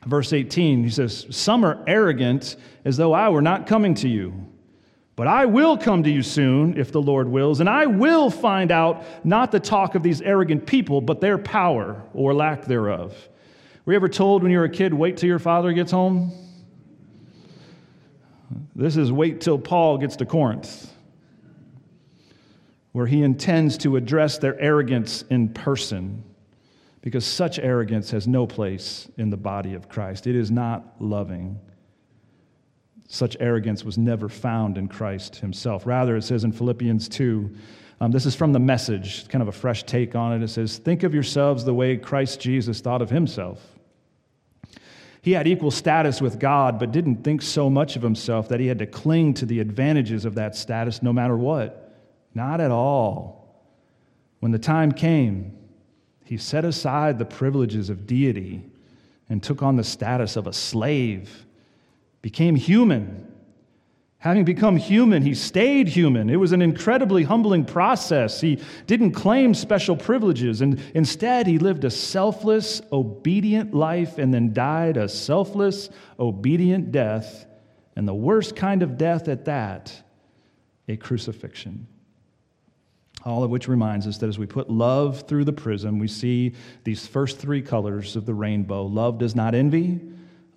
verse 0.07 0.33
18, 0.33 0.85
he 0.85 0.91
says, 0.91 1.27
Some 1.31 1.65
are 1.65 1.83
arrogant 1.87 2.57
as 2.85 2.97
though 2.97 3.12
I 3.12 3.29
were 3.31 3.43
not 3.43 3.67
coming 3.67 3.95
to 3.97 4.09
you. 4.09 4.47
But 5.15 5.27
I 5.27 5.45
will 5.45 5.77
come 5.77 6.05
to 6.05 6.11
you 6.11 6.23
soon, 6.23 6.79
if 6.79 6.91
the 6.91 7.03
Lord 7.03 7.29
wills, 7.29 7.61
and 7.61 7.69
I 7.69 7.87
will 7.87 8.31
find 8.31 8.71
out 8.71 9.05
not 9.25 9.53
the 9.53 9.61
talk 9.61 9.95
of 9.95 10.03
these 10.03 10.23
arrogant 10.23 10.67
people, 10.67 11.01
but 11.01 11.21
their 11.21 11.37
power 11.37 12.03
or 12.15 12.33
lack 12.33 12.65
thereof. 12.65 13.15
Were 13.85 13.93
you 13.93 13.97
ever 13.97 14.09
told 14.09 14.43
when 14.43 14.53
you 14.53 14.59
were 14.59 14.65
a 14.65 14.71
kid, 14.71 14.95
wait 14.95 15.17
till 15.17 15.29
your 15.29 15.38
father 15.38 15.73
gets 15.73 15.91
home? 15.91 16.33
This 18.75 18.97
is 18.97 19.12
wait 19.12 19.41
till 19.41 19.59
Paul 19.59 19.99
gets 19.99 20.17
to 20.17 20.27
Corinth 20.27 20.91
where 22.92 23.07
he 23.07 23.22
intends 23.22 23.78
to 23.78 23.96
address 23.96 24.38
their 24.38 24.59
arrogance 24.61 25.22
in 25.31 25.48
person, 25.48 26.22
because 27.00 27.24
such 27.24 27.59
arrogance 27.59 28.11
has 28.11 28.28
no 28.28 28.46
place 28.46 29.09
in 29.16 29.31
the 29.31 29.37
body 29.37 29.74
of 29.74 29.88
Christ. 29.88 30.26
It 30.26 30.37
is 30.37 30.50
not 30.50 30.94
loving. 31.00 31.59
Such 33.09 33.37
arrogance 33.40 33.85
was 33.85 33.98
never 33.98 34.28
found 34.28 34.78
in 34.78 34.88
Christ 34.88 35.37
himself. 35.37 35.87
Rather, 35.87 36.16
it 36.16 36.22
says 36.22 36.44
in 36.44 36.52
Philippians 36.52 37.09
2, 37.09 37.50
um, 38.00 38.11
this 38.11 38.26
is 38.26 38.35
from 38.35 38.52
the 38.52 38.59
message, 38.59 39.28
kind 39.28 39.42
of 39.42 39.48
a 39.48 39.52
fresh 39.52 39.85
take 39.85 40.16
on 40.16 40.33
it. 40.33 40.42
It 40.42 40.48
says, 40.48 40.78
Think 40.78 41.02
of 41.02 41.14
yourselves 41.14 41.64
the 41.64 41.74
way 41.74 41.96
Christ 41.96 42.40
Jesus 42.40 42.81
thought 42.81 43.00
of 43.00 43.11
himself. 43.11 43.61
He 45.22 45.33
had 45.33 45.46
equal 45.46 45.70
status 45.70 46.20
with 46.20 46.40
God, 46.40 46.81
but 46.81 46.90
didn't 46.90 47.22
think 47.22 47.42
so 47.42 47.70
much 47.70 47.94
of 47.94 48.02
himself 48.02 48.48
that 48.48 48.59
he 48.59 48.66
had 48.66 48.81
to 48.81 48.87
cling 48.87 49.35
to 49.35 49.46
the 49.46 49.61
advantages 49.61 50.24
of 50.24 50.35
that 50.35 50.57
status 50.57 51.00
no 51.00 51.12
matter 51.12 51.37
what. 51.37 51.82
Not 52.35 52.61
at 52.61 52.71
all. 52.71 53.42
When 54.40 54.53
the 54.53 54.59
time 54.59 54.92
came, 54.92 55.57
he 56.25 56.37
set 56.37 56.64
aside 56.64 57.18
the 57.18 57.25
privileges 57.25 57.90
of 57.90 58.07
deity 58.07 58.64
and 59.29 59.42
took 59.42 59.62
on 59.62 59.77
the 59.77 59.85
status 59.85 60.37
of 60.37 60.47
a 60.47 60.53
slave, 60.53 61.47
became 62.23 62.55
human. 62.55 63.29
Having 64.18 64.45
become 64.45 64.77
human, 64.77 65.23
he 65.23 65.35
stayed 65.35 65.88
human. 65.88 66.31
It 66.31 66.37
was 66.37 66.53
an 66.53 66.62
incredibly 66.62 67.25
humbling 67.25 67.64
process. 67.64 68.40
He 68.40 68.61
didn't 68.87 69.12
claim 69.12 69.53
special 69.53 69.97
privileges, 69.97 70.61
and 70.61 70.81
instead, 70.95 71.47
he 71.47 71.59
lived 71.59 71.85
a 71.85 71.90
selfless, 71.90 72.81
obedient 72.92 73.75
life 73.75 74.18
and 74.18 74.33
then 74.33 74.53
died 74.53 74.97
a 74.97 75.09
selfless, 75.09 75.90
obedient 76.21 76.92
death, 76.92 77.47
and 77.97 78.07
the 78.07 78.14
worst 78.14 78.55
kind 78.55 78.83
of 78.83 78.97
death 78.97 79.29
at 79.29 79.45
that 79.47 80.03
a 80.88 80.97
crucifixion. 80.97 81.87
All 83.25 83.45
of 83.45 83.51
which 83.51 83.69
reminds 83.69 84.07
us 84.07 84.19
that 84.19 84.29
as 84.29 84.39
we 84.39 84.47
put 84.47 84.69
love 84.69 85.29
through 85.29 85.45
the 85.45 85.53
prism, 85.53 85.99
we 85.99 86.09
see 86.09 86.55
these 86.85 87.07
first 87.07 87.39
three 87.39 87.63
colors 87.63 88.17
of 88.17 88.27
the 88.27 88.35
rainbow. 88.35 88.85
Love 88.85 89.19
does 89.19 89.37
not 89.37 89.55
envy, 89.55 90.01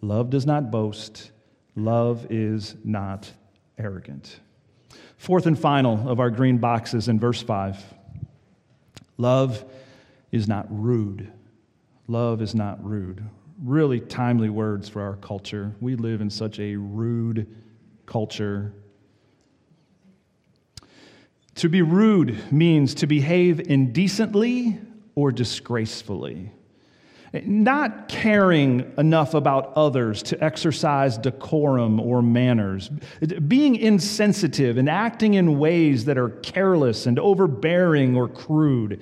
love 0.02 0.30
does 0.30 0.46
not 0.46 0.72
boast, 0.72 1.32
love 1.76 2.26
is 2.32 2.76
not 2.84 3.32
arrogant. 3.78 4.40
Fourth 5.18 5.46
and 5.46 5.58
final 5.58 6.10
of 6.10 6.20
our 6.20 6.30
green 6.30 6.58
boxes 6.58 7.08
in 7.08 7.20
verse 7.20 7.42
5 7.42 7.94
love 9.18 9.64
is 10.32 10.48
not 10.48 10.66
rude. 10.70 11.32
Love 12.08 12.42
is 12.42 12.54
not 12.54 12.84
rude. 12.84 13.24
Really 13.64 14.00
timely 14.00 14.50
words 14.50 14.90
for 14.90 15.02
our 15.02 15.16
culture. 15.16 15.74
We 15.80 15.96
live 15.96 16.20
in 16.20 16.30
such 16.30 16.60
a 16.60 16.76
rude 16.76 17.48
culture 18.06 18.74
to 21.56 21.70
be 21.70 21.82
rude 21.82 22.52
means 22.52 22.94
to 22.96 23.08
behave 23.08 23.60
indecently 23.60 24.80
or 25.16 25.32
disgracefully. 25.32 26.52
Not 27.44 28.08
caring 28.08 28.94
enough 28.98 29.34
about 29.34 29.74
others 29.76 30.24
to 30.24 30.42
exercise 30.42 31.18
decorum 31.18 32.00
or 32.00 32.22
manners. 32.22 32.90
Being 33.48 33.76
insensitive 33.76 34.78
and 34.78 34.90
acting 34.90 35.34
in 35.34 35.60
ways 35.60 36.06
that 36.06 36.18
are 36.18 36.30
careless 36.30 37.06
and 37.06 37.20
overbearing 37.20 38.16
or 38.16 38.30
crude. 38.30 39.02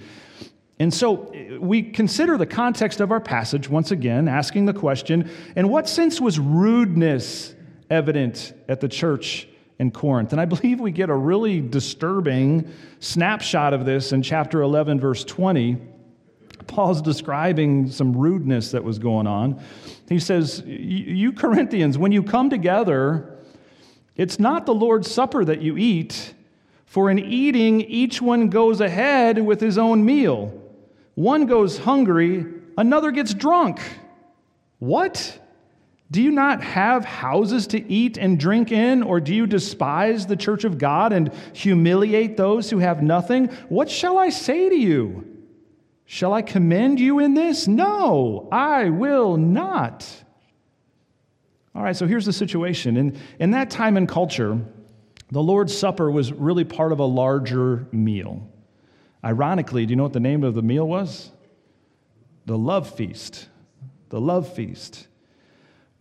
And 0.80 0.92
so 0.92 1.32
we 1.60 1.84
consider 1.84 2.38
the 2.38 2.48
context 2.48 3.00
of 3.00 3.12
our 3.12 3.20
passage 3.20 3.70
once 3.70 3.92
again, 3.92 4.28
asking 4.28 4.66
the 4.66 4.74
question 4.74 5.30
in 5.56 5.70
what 5.70 5.88
sense 5.88 6.20
was 6.20 6.40
rudeness 6.40 7.54
evident 7.90 8.54
at 8.68 8.82
the 8.82 8.88
church 8.88 9.48
in 9.84 9.92
Corinth. 9.92 10.32
And 10.32 10.40
I 10.40 10.46
believe 10.46 10.80
we 10.80 10.92
get 10.92 11.10
a 11.10 11.16
really 11.16 11.60
disturbing 11.60 12.72
snapshot 13.00 13.74
of 13.74 13.86
this 13.86 14.14
in 14.14 14.24
chapter 14.24 14.62
11, 14.62 15.00
verse 15.00 15.26
20. 15.26 15.78
Paul's 16.68 17.02
describing 17.02 17.92
some 17.92 18.16
rudeness 18.16 18.72
that 18.72 18.84
was 18.84 18.98
going 18.98 19.28
on. 19.28 19.62
He 20.08 20.20
says, 20.20 20.64
You 20.66 21.34
Corinthians, 21.34 21.98
when 21.98 22.14
you 22.14 22.24
come 22.24 22.50
together, 22.50 23.38
it's 24.16 24.40
not 24.40 24.66
the 24.66 24.74
Lord's 24.74 25.12
Supper 25.12 25.44
that 25.44 25.62
you 25.62 25.78
eat, 25.78 26.34
for 26.86 27.10
in 27.10 27.20
eating, 27.20 27.82
each 27.82 28.22
one 28.22 28.48
goes 28.48 28.80
ahead 28.80 29.44
with 29.44 29.60
his 29.60 29.78
own 29.78 30.06
meal. 30.06 30.62
One 31.16 31.46
goes 31.46 31.78
hungry, 31.80 32.46
another 32.78 33.12
gets 33.12 33.34
drunk. 33.34 33.82
What? 34.80 35.40
Do 36.14 36.22
you 36.22 36.30
not 36.30 36.62
have 36.62 37.04
houses 37.06 37.66
to 37.68 37.92
eat 37.92 38.20
and 38.20 38.40
drink 38.40 38.72
in, 38.72 39.02
or 39.02 39.20
do 39.20 39.34
you 39.34 39.48
despise 39.48 40.28
the 40.28 40.36
church 40.36 40.64
of 40.64 40.78
God 40.78 41.12
and 41.12 41.34
humiliate 41.54 42.38
those 42.38 42.70
who 42.70 42.78
have 42.78 43.02
nothing? 43.02 43.48
What 43.68 43.90
shall 43.90 44.20
I 44.20 44.30
say 44.30 44.70
to 44.70 44.76
you? 44.76 45.28
Shall 46.06 46.32
I 46.32 46.44
commend 46.44 47.00
you 47.00 47.18
in 47.18 47.34
this? 47.34 47.68
No, 47.68 48.48
I 48.52 48.92
will 48.92 49.38
not. 49.38 50.08
All 51.74 51.82
right, 51.82 51.96
so 51.96 52.06
here's 52.06 52.28
the 52.28 52.34
situation. 52.34 52.96
In, 52.96 53.20
in 53.40 53.50
that 53.50 53.72
time 53.72 53.98
and 53.98 54.08
culture, 54.08 54.62
the 55.32 55.42
Lord's 55.42 55.76
Supper 55.76 56.12
was 56.12 56.32
really 56.32 56.64
part 56.64 56.92
of 56.92 57.00
a 57.00 57.06
larger 57.06 57.88
meal. 57.92 58.48
Ironically, 59.26 59.88
do 59.88 59.90
you 59.90 59.96
know 59.96 60.04
what 60.04 60.14
the 60.14 60.20
name 60.20 60.44
of 60.44 60.54
the 60.54 60.62
meal 60.62 60.88
was? 60.88 61.32
The 62.46 62.58
love 62.58 62.88
feast. 62.88 63.50
The 64.10 64.22
love 64.22 64.54
feast. 64.54 65.08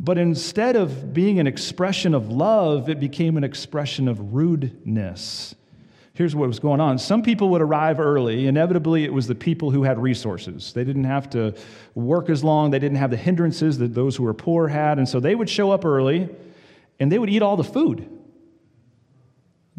But 0.00 0.18
instead 0.18 0.74
of 0.76 1.14
being 1.14 1.38
an 1.38 1.46
expression 1.46 2.14
of 2.14 2.28
love, 2.28 2.88
it 2.88 2.98
became 2.98 3.36
an 3.36 3.44
expression 3.44 4.08
of 4.08 4.34
rudeness. 4.34 5.54
Here's 6.14 6.34
what 6.34 6.46
was 6.46 6.58
going 6.58 6.80
on. 6.80 6.98
Some 6.98 7.22
people 7.22 7.48
would 7.50 7.62
arrive 7.62 7.98
early. 7.98 8.46
Inevitably, 8.46 9.04
it 9.04 9.12
was 9.12 9.26
the 9.26 9.34
people 9.34 9.70
who 9.70 9.82
had 9.82 9.98
resources. 9.98 10.72
They 10.72 10.84
didn't 10.84 11.04
have 11.04 11.30
to 11.30 11.54
work 11.94 12.28
as 12.28 12.44
long, 12.44 12.70
they 12.70 12.78
didn't 12.78 12.98
have 12.98 13.10
the 13.10 13.16
hindrances 13.16 13.78
that 13.78 13.94
those 13.94 14.16
who 14.16 14.24
were 14.24 14.34
poor 14.34 14.68
had. 14.68 14.98
And 14.98 15.08
so 15.08 15.20
they 15.20 15.34
would 15.34 15.48
show 15.48 15.70
up 15.70 15.84
early 15.84 16.28
and 17.00 17.10
they 17.10 17.18
would 17.18 17.30
eat 17.30 17.40
all 17.40 17.56
the 17.56 17.64
food. 17.64 18.08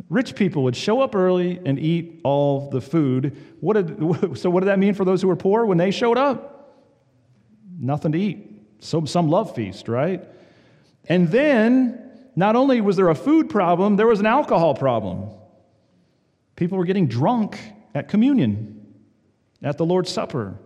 Rich 0.10 0.36
people 0.36 0.64
would 0.64 0.76
show 0.76 1.02
up 1.02 1.14
early 1.16 1.62
and 1.66 1.78
eat 1.78 2.22
all 2.24 2.70
the 2.70 2.82
food. 2.82 3.38
What 3.60 3.74
did, 3.74 4.38
so, 4.38 4.50
what 4.50 4.62
did 4.62 4.68
that 4.68 4.80
mean 4.80 4.96
for 4.96 5.06
those 5.06 5.22
who 5.22 5.28
were 5.28 5.36
poor 5.36 5.66
when 5.66 5.78
they 5.78 5.92
showed 5.92 6.18
up? 6.18 6.82
Nothing 7.80 8.12
to 8.14 8.18
eat. 8.18 8.53
So, 8.84 9.06
some 9.06 9.30
love 9.30 9.56
feast, 9.56 9.88
right? 9.88 10.24
And 11.08 11.30
then, 11.30 12.00
not 12.36 12.56
only 12.56 12.82
was 12.82 12.96
there 12.96 13.10
a 13.10 13.16
food 13.16 13.50
problem, 13.50 13.96
there 13.96 14.08
was 14.08 14.20
an 14.20 14.26
alcohol 14.26 14.74
problem. 14.76 15.30
People 16.56 16.78
were 16.78 16.86
getting 16.86 17.08
drunk 17.08 17.60
at 17.96 18.08
communion, 18.08 18.86
at 19.62 19.78
the 19.78 19.86
Lord's 19.86 20.12
Supper. 20.12 20.58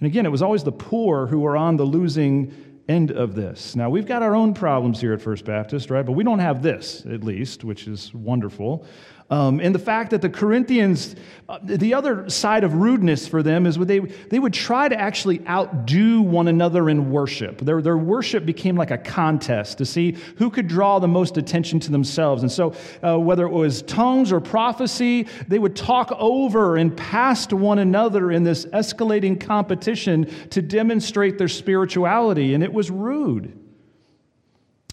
And 0.00 0.06
again, 0.06 0.26
it 0.26 0.30
was 0.30 0.42
always 0.42 0.64
the 0.64 0.72
poor 0.72 1.26
who 1.26 1.40
were 1.40 1.56
on 1.56 1.76
the 1.76 1.84
losing 1.84 2.54
end 2.88 3.10
of 3.10 3.34
this. 3.34 3.74
Now, 3.74 3.90
we've 3.90 4.06
got 4.06 4.22
our 4.22 4.34
own 4.34 4.54
problems 4.54 5.00
here 5.00 5.12
at 5.12 5.20
First 5.20 5.44
Baptist, 5.44 5.90
right? 5.90 6.04
But 6.04 6.12
we 6.12 6.24
don't 6.24 6.38
have 6.38 6.62
this, 6.62 7.04
at 7.06 7.24
least, 7.24 7.64
which 7.64 7.88
is 7.88 8.14
wonderful. 8.14 8.86
Um, 9.28 9.58
and 9.58 9.74
the 9.74 9.80
fact 9.80 10.10
that 10.10 10.22
the 10.22 10.30
Corinthians, 10.30 11.16
uh, 11.48 11.58
the 11.60 11.94
other 11.94 12.30
side 12.30 12.62
of 12.62 12.74
rudeness 12.74 13.26
for 13.26 13.42
them 13.42 13.66
is 13.66 13.76
they, 13.76 13.98
they 13.98 14.38
would 14.38 14.54
try 14.54 14.88
to 14.88 14.96
actually 14.96 15.44
outdo 15.48 16.22
one 16.22 16.46
another 16.46 16.88
in 16.88 17.10
worship. 17.10 17.58
Their, 17.58 17.82
their 17.82 17.98
worship 17.98 18.46
became 18.46 18.76
like 18.76 18.92
a 18.92 18.98
contest 18.98 19.78
to 19.78 19.84
see 19.84 20.12
who 20.36 20.48
could 20.48 20.68
draw 20.68 21.00
the 21.00 21.08
most 21.08 21.38
attention 21.38 21.80
to 21.80 21.90
themselves. 21.90 22.42
And 22.42 22.52
so, 22.52 22.74
uh, 23.02 23.18
whether 23.18 23.44
it 23.46 23.52
was 23.52 23.82
tongues 23.82 24.30
or 24.30 24.40
prophecy, 24.40 25.26
they 25.48 25.58
would 25.58 25.74
talk 25.74 26.12
over 26.12 26.76
and 26.76 26.96
past 26.96 27.52
one 27.52 27.80
another 27.80 28.30
in 28.30 28.44
this 28.44 28.64
escalating 28.66 29.40
competition 29.40 30.30
to 30.50 30.62
demonstrate 30.62 31.36
their 31.36 31.48
spirituality. 31.48 32.54
And 32.54 32.62
it 32.62 32.72
was 32.72 32.92
rude. 32.92 33.58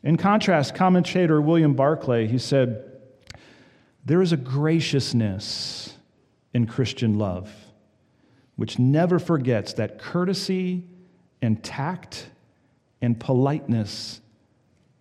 In 0.02 0.18
contrast, 0.18 0.74
commentator 0.74 1.40
William 1.40 1.76
Barclay, 1.76 2.28
he 2.28 2.40
said, 2.40 2.93
there 4.06 4.22
is 4.22 4.32
a 4.32 4.38
graciousness 4.38 5.94
in 6.54 6.68
Christian 6.68 7.18
love 7.18 7.52
which 8.56 8.78
never 8.78 9.20
forgets 9.20 9.74
that 9.74 10.00
courtesy 10.00 10.86
and 11.42 11.64
tact 11.64 12.30
and 13.02 13.20
politeness 13.20 14.22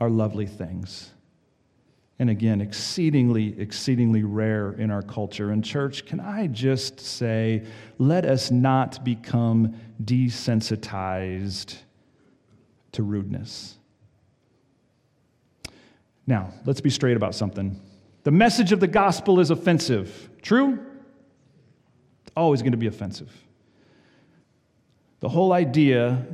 are 0.00 0.08
lovely 0.08 0.46
things. 0.46 1.10
And 2.18 2.30
again, 2.30 2.60
exceedingly, 2.60 3.58
exceedingly 3.60 4.22
rare 4.22 4.72
in 4.72 4.90
our 4.90 5.02
culture. 5.02 5.50
And, 5.50 5.64
church, 5.64 6.06
can 6.06 6.20
I 6.20 6.46
just 6.46 7.00
say, 7.00 7.66
let 7.98 8.24
us 8.24 8.50
not 8.50 9.04
become 9.04 9.74
desensitized 10.02 11.76
to 12.92 13.02
rudeness. 13.02 13.78
Now, 16.26 16.52
let's 16.64 16.80
be 16.80 16.90
straight 16.90 17.16
about 17.16 17.34
something. 17.34 17.80
The 18.24 18.30
message 18.30 18.72
of 18.72 18.80
the 18.80 18.86
gospel 18.86 19.40
is 19.40 19.50
offensive. 19.50 20.30
True? 20.42 20.74
It's 22.22 22.32
Always 22.36 22.62
going 22.62 22.72
to 22.72 22.78
be 22.78 22.86
offensive. 22.86 23.30
The 25.20 25.28
whole 25.28 25.52
idea 25.52 26.26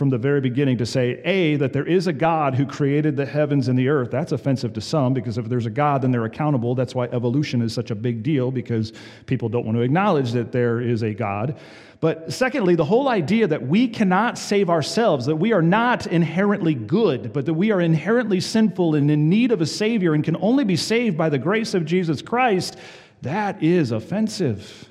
from 0.00 0.08
the 0.08 0.16
very 0.16 0.40
beginning 0.40 0.78
to 0.78 0.86
say, 0.86 1.20
A, 1.26 1.56
that 1.56 1.74
there 1.74 1.86
is 1.86 2.06
a 2.06 2.12
God 2.14 2.54
who 2.54 2.64
created 2.64 3.18
the 3.18 3.26
heavens 3.26 3.68
and 3.68 3.78
the 3.78 3.90
earth, 3.90 4.10
that's 4.10 4.32
offensive 4.32 4.72
to 4.72 4.80
some 4.80 5.12
because 5.12 5.36
if 5.36 5.46
there's 5.46 5.66
a 5.66 5.70
God, 5.70 6.00
then 6.00 6.10
they're 6.10 6.24
accountable. 6.24 6.74
That's 6.74 6.94
why 6.94 7.04
evolution 7.08 7.60
is 7.60 7.74
such 7.74 7.90
a 7.90 7.94
big 7.94 8.22
deal 8.22 8.50
because 8.50 8.94
people 9.26 9.50
don't 9.50 9.66
want 9.66 9.76
to 9.76 9.82
acknowledge 9.82 10.32
that 10.32 10.52
there 10.52 10.80
is 10.80 11.02
a 11.02 11.12
God. 11.12 11.58
But 12.00 12.32
secondly, 12.32 12.76
the 12.76 12.84
whole 12.86 13.10
idea 13.10 13.46
that 13.48 13.66
we 13.66 13.88
cannot 13.88 14.38
save 14.38 14.70
ourselves, 14.70 15.26
that 15.26 15.36
we 15.36 15.52
are 15.52 15.60
not 15.60 16.06
inherently 16.06 16.72
good, 16.72 17.34
but 17.34 17.44
that 17.44 17.52
we 17.52 17.70
are 17.70 17.82
inherently 17.82 18.40
sinful 18.40 18.94
and 18.94 19.10
in 19.10 19.28
need 19.28 19.52
of 19.52 19.60
a 19.60 19.66
Savior 19.66 20.14
and 20.14 20.24
can 20.24 20.38
only 20.40 20.64
be 20.64 20.76
saved 20.76 21.18
by 21.18 21.28
the 21.28 21.38
grace 21.38 21.74
of 21.74 21.84
Jesus 21.84 22.22
Christ, 22.22 22.78
that 23.20 23.62
is 23.62 23.90
offensive. 23.90 24.88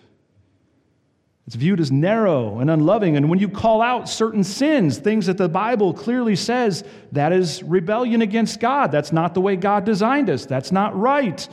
It's 1.50 1.56
viewed 1.56 1.80
as 1.80 1.92
narrow 1.92 2.60
and 2.60 2.70
unloving. 2.70 3.18
And 3.18 3.28
when 3.28 3.40
you 3.40 3.50
call 3.50 3.82
out 3.82 4.08
certain 4.08 4.44
sins, 4.44 5.00
things 5.00 5.26
that 5.26 5.38
the 5.38 5.50
Bible 5.50 5.96
clearly 5.96 6.36
says, 6.36 6.84
that 7.12 7.34
is 7.34 7.64
rebellion 7.64 8.22
against 8.22 8.60
God. 8.60 8.92
That's 8.92 9.12
not 9.12 9.34
the 9.34 9.42
way 9.42 9.56
God 9.56 9.84
designed 9.84 10.30
us. 10.30 10.46
That's 10.46 10.72
not 10.72 10.96
right. 10.96 11.50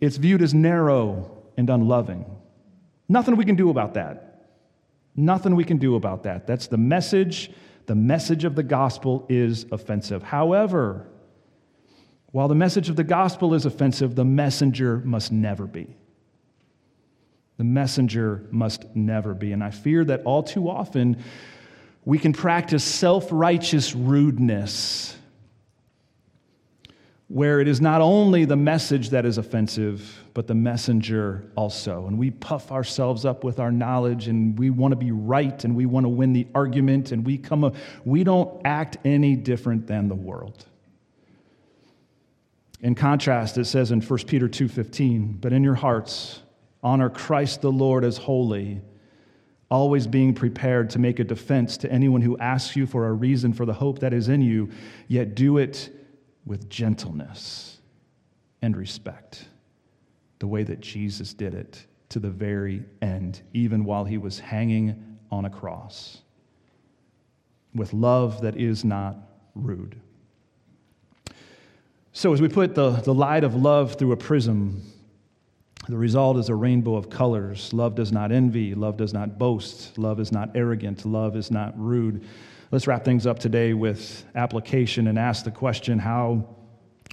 It's 0.00 0.16
viewed 0.16 0.40
as 0.40 0.54
narrow 0.54 1.30
and 1.58 1.68
unloving. 1.68 2.24
Nothing 3.06 3.36
we 3.36 3.44
can 3.44 3.54
do 3.54 3.68
about 3.68 3.92
that. 3.92 4.46
Nothing 5.14 5.56
we 5.56 5.64
can 5.64 5.76
do 5.76 5.96
about 5.96 6.22
that. 6.22 6.46
That's 6.46 6.68
the 6.68 6.78
message. 6.78 7.50
The 7.84 7.94
message 7.94 8.44
of 8.46 8.54
the 8.54 8.62
gospel 8.62 9.26
is 9.28 9.66
offensive. 9.70 10.22
However, 10.22 11.06
while 12.30 12.48
the 12.48 12.54
message 12.54 12.88
of 12.88 12.96
the 12.96 13.04
gospel 13.04 13.52
is 13.52 13.66
offensive, 13.66 14.14
the 14.14 14.24
messenger 14.24 15.02
must 15.04 15.30
never 15.30 15.66
be. 15.66 15.98
The 17.58 17.64
messenger 17.64 18.46
must 18.50 18.84
never 18.94 19.34
be. 19.34 19.52
And 19.52 19.62
I 19.62 19.70
fear 19.70 20.04
that 20.04 20.22
all 20.22 20.42
too 20.42 20.70
often 20.70 21.22
we 22.04 22.18
can 22.18 22.32
practice 22.32 22.82
self 22.82 23.28
righteous 23.30 23.94
rudeness 23.94 25.14
where 27.28 27.60
it 27.60 27.68
is 27.68 27.78
not 27.78 28.00
only 28.00 28.46
the 28.46 28.56
message 28.56 29.10
that 29.10 29.26
is 29.26 29.36
offensive, 29.36 30.24
but 30.32 30.46
the 30.46 30.54
messenger 30.54 31.44
also. 31.56 32.06
And 32.06 32.18
we 32.18 32.30
puff 32.30 32.72
ourselves 32.72 33.26
up 33.26 33.44
with 33.44 33.60
our 33.60 33.70
knowledge 33.70 34.28
and 34.28 34.58
we 34.58 34.70
want 34.70 34.92
to 34.92 34.96
be 34.96 35.12
right 35.12 35.62
and 35.62 35.76
we 35.76 35.84
want 35.84 36.04
to 36.04 36.08
win 36.08 36.32
the 36.32 36.46
argument 36.54 37.12
and 37.12 37.26
we 37.26 37.36
come 37.36 37.64
a, 37.64 37.72
we 38.06 38.24
don't 38.24 38.62
act 38.64 38.96
any 39.04 39.36
different 39.36 39.86
than 39.86 40.08
the 40.08 40.14
world. 40.14 40.64
In 42.80 42.94
contrast, 42.94 43.58
it 43.58 43.66
says 43.66 43.90
in 43.90 44.00
1 44.00 44.26
Peter 44.26 44.48
2:15, 44.48 45.36
"But 45.40 45.52
in 45.52 45.62
your 45.62 45.74
hearts 45.74 46.40
honor 46.82 47.10
Christ 47.10 47.60
the 47.60 47.72
Lord 47.72 48.04
as 48.04 48.16
holy, 48.16 48.80
always 49.70 50.06
being 50.06 50.34
prepared 50.34 50.90
to 50.90 50.98
make 50.98 51.18
a 51.18 51.24
defense 51.24 51.76
to 51.78 51.92
anyone 51.92 52.22
who 52.22 52.38
asks 52.38 52.76
you 52.76 52.86
for 52.86 53.06
a 53.06 53.12
reason 53.12 53.52
for 53.52 53.66
the 53.66 53.72
hope 53.72 53.98
that 54.00 54.12
is 54.12 54.28
in 54.28 54.40
you, 54.40 54.70
yet 55.08 55.34
do 55.34 55.58
it 55.58 55.90
with 56.46 56.68
gentleness 56.70 57.78
and 58.62 58.76
respect, 58.76 59.46
the 60.38 60.46
way 60.46 60.62
that 60.62 60.80
Jesus 60.80 61.34
did 61.34 61.54
it 61.54 61.84
to 62.08 62.18
the 62.18 62.30
very 62.30 62.84
end, 63.02 63.42
even 63.52 63.84
while 63.84 64.04
he 64.04 64.16
was 64.16 64.38
hanging 64.38 65.18
on 65.30 65.44
a 65.44 65.50
cross, 65.50 66.22
with 67.74 67.92
love 67.92 68.40
that 68.40 68.56
is 68.56 68.84
not 68.84 69.16
rude. 69.54 70.00
So, 72.12 72.32
as 72.32 72.40
we 72.40 72.48
put 72.48 72.74
the, 72.74 72.90
the 72.90 73.14
light 73.14 73.44
of 73.44 73.54
love 73.54 73.96
through 73.96 74.12
a 74.12 74.16
prism, 74.16 74.82
the 75.88 75.96
result 75.96 76.36
is 76.36 76.50
a 76.50 76.54
rainbow 76.54 76.96
of 76.96 77.08
colors. 77.08 77.72
Love 77.72 77.94
does 77.94 78.12
not 78.12 78.30
envy. 78.30 78.74
Love 78.74 78.96
does 78.98 79.14
not 79.14 79.38
boast. 79.38 79.96
Love 79.96 80.20
is 80.20 80.30
not 80.30 80.50
arrogant. 80.54 81.06
Love 81.06 81.34
is 81.34 81.50
not 81.50 81.72
rude. 81.78 82.24
Let's 82.70 82.86
wrap 82.86 83.04
things 83.04 83.26
up 83.26 83.38
today 83.38 83.72
with 83.72 84.24
application 84.34 85.08
and 85.08 85.18
ask 85.18 85.44
the 85.44 85.50
question 85.50 85.98
how 85.98 86.46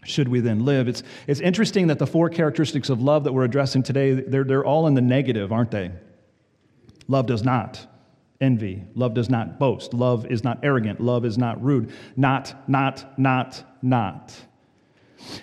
should 0.03 0.27
we 0.27 0.41
then 0.41 0.65
live? 0.65 0.87
It's, 0.87 1.03
it's 1.25 1.39
interesting 1.39 1.87
that 1.87 1.99
the 1.99 2.05
four 2.05 2.29
characteristics 2.29 2.89
of 2.89 3.01
love 3.01 3.23
that 3.23 3.33
we're 3.33 3.45
addressing 3.45 3.81
today, 3.81 4.13
they're, 4.13 4.43
they're 4.43 4.65
all 4.65 4.87
in 4.87 4.93
the 4.93 5.01
negative, 5.01 5.51
aren't 5.51 5.71
they? 5.71 5.91
Love 7.07 7.27
does 7.27 7.43
not 7.43 7.87
envy. 8.41 8.83
Love 8.93 9.13
does 9.13 9.29
not 9.29 9.57
boast. 9.57 9.93
Love 9.93 10.25
is 10.27 10.43
not 10.43 10.59
arrogant. 10.63 10.99
Love 10.99 11.25
is 11.25 11.37
not 11.37 11.63
rude. 11.63 11.91
Not, 12.17 12.53
not, 12.67 13.17
not, 13.17 13.63
not. 13.81 14.35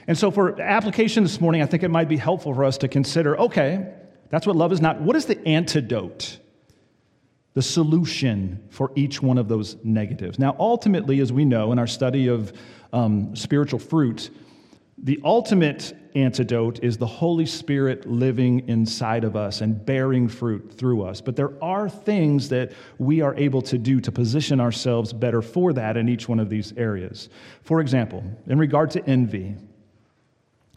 And 0.06 0.16
so, 0.16 0.30
for 0.30 0.60
application 0.60 1.22
this 1.22 1.40
morning, 1.40 1.62
I 1.62 1.66
think 1.66 1.82
it 1.82 1.90
might 1.90 2.08
be 2.08 2.16
helpful 2.16 2.54
for 2.54 2.64
us 2.64 2.78
to 2.78 2.88
consider 2.88 3.38
okay, 3.38 3.92
that's 4.30 4.46
what 4.46 4.56
love 4.56 4.72
is 4.72 4.80
not. 4.80 5.00
What 5.00 5.16
is 5.16 5.26
the 5.26 5.46
antidote? 5.46 6.38
the 7.54 7.62
solution 7.62 8.66
for 8.70 8.90
each 8.94 9.22
one 9.22 9.36
of 9.38 9.48
those 9.48 9.76
negatives. 9.84 10.38
Now, 10.38 10.56
ultimately, 10.58 11.20
as 11.20 11.32
we 11.32 11.44
know 11.44 11.72
in 11.72 11.78
our 11.78 11.86
study 11.86 12.28
of 12.28 12.52
um, 12.92 13.36
spiritual 13.36 13.78
fruit, 13.78 14.30
the 14.98 15.20
ultimate 15.24 15.94
antidote 16.14 16.80
is 16.82 16.98
the 16.98 17.06
Holy 17.06 17.46
Spirit 17.46 18.06
living 18.06 18.68
inside 18.68 19.24
of 19.24 19.34
us 19.34 19.60
and 19.60 19.84
bearing 19.84 20.28
fruit 20.28 20.72
through 20.76 21.02
us. 21.02 21.20
But 21.20 21.36
there 21.36 21.52
are 21.62 21.88
things 21.88 22.48
that 22.50 22.72
we 22.98 23.20
are 23.20 23.34
able 23.36 23.62
to 23.62 23.78
do 23.78 24.00
to 24.00 24.12
position 24.12 24.60
ourselves 24.60 25.12
better 25.12 25.40
for 25.42 25.72
that 25.72 25.96
in 25.96 26.08
each 26.08 26.28
one 26.28 26.38
of 26.38 26.50
these 26.50 26.72
areas. 26.76 27.30
For 27.62 27.80
example, 27.80 28.22
in 28.46 28.58
regard 28.58 28.90
to 28.92 29.04
envy, 29.06 29.56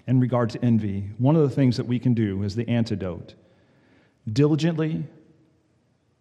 in 0.07 0.19
regard 0.19 0.49
to 0.51 0.63
envy, 0.63 1.09
one 1.17 1.35
of 1.35 1.41
the 1.41 1.55
things 1.55 1.77
that 1.77 1.85
we 1.85 1.99
can 1.99 2.13
do 2.13 2.43
is 2.43 2.55
the 2.55 2.67
antidote 2.69 3.35
diligently, 4.31 5.05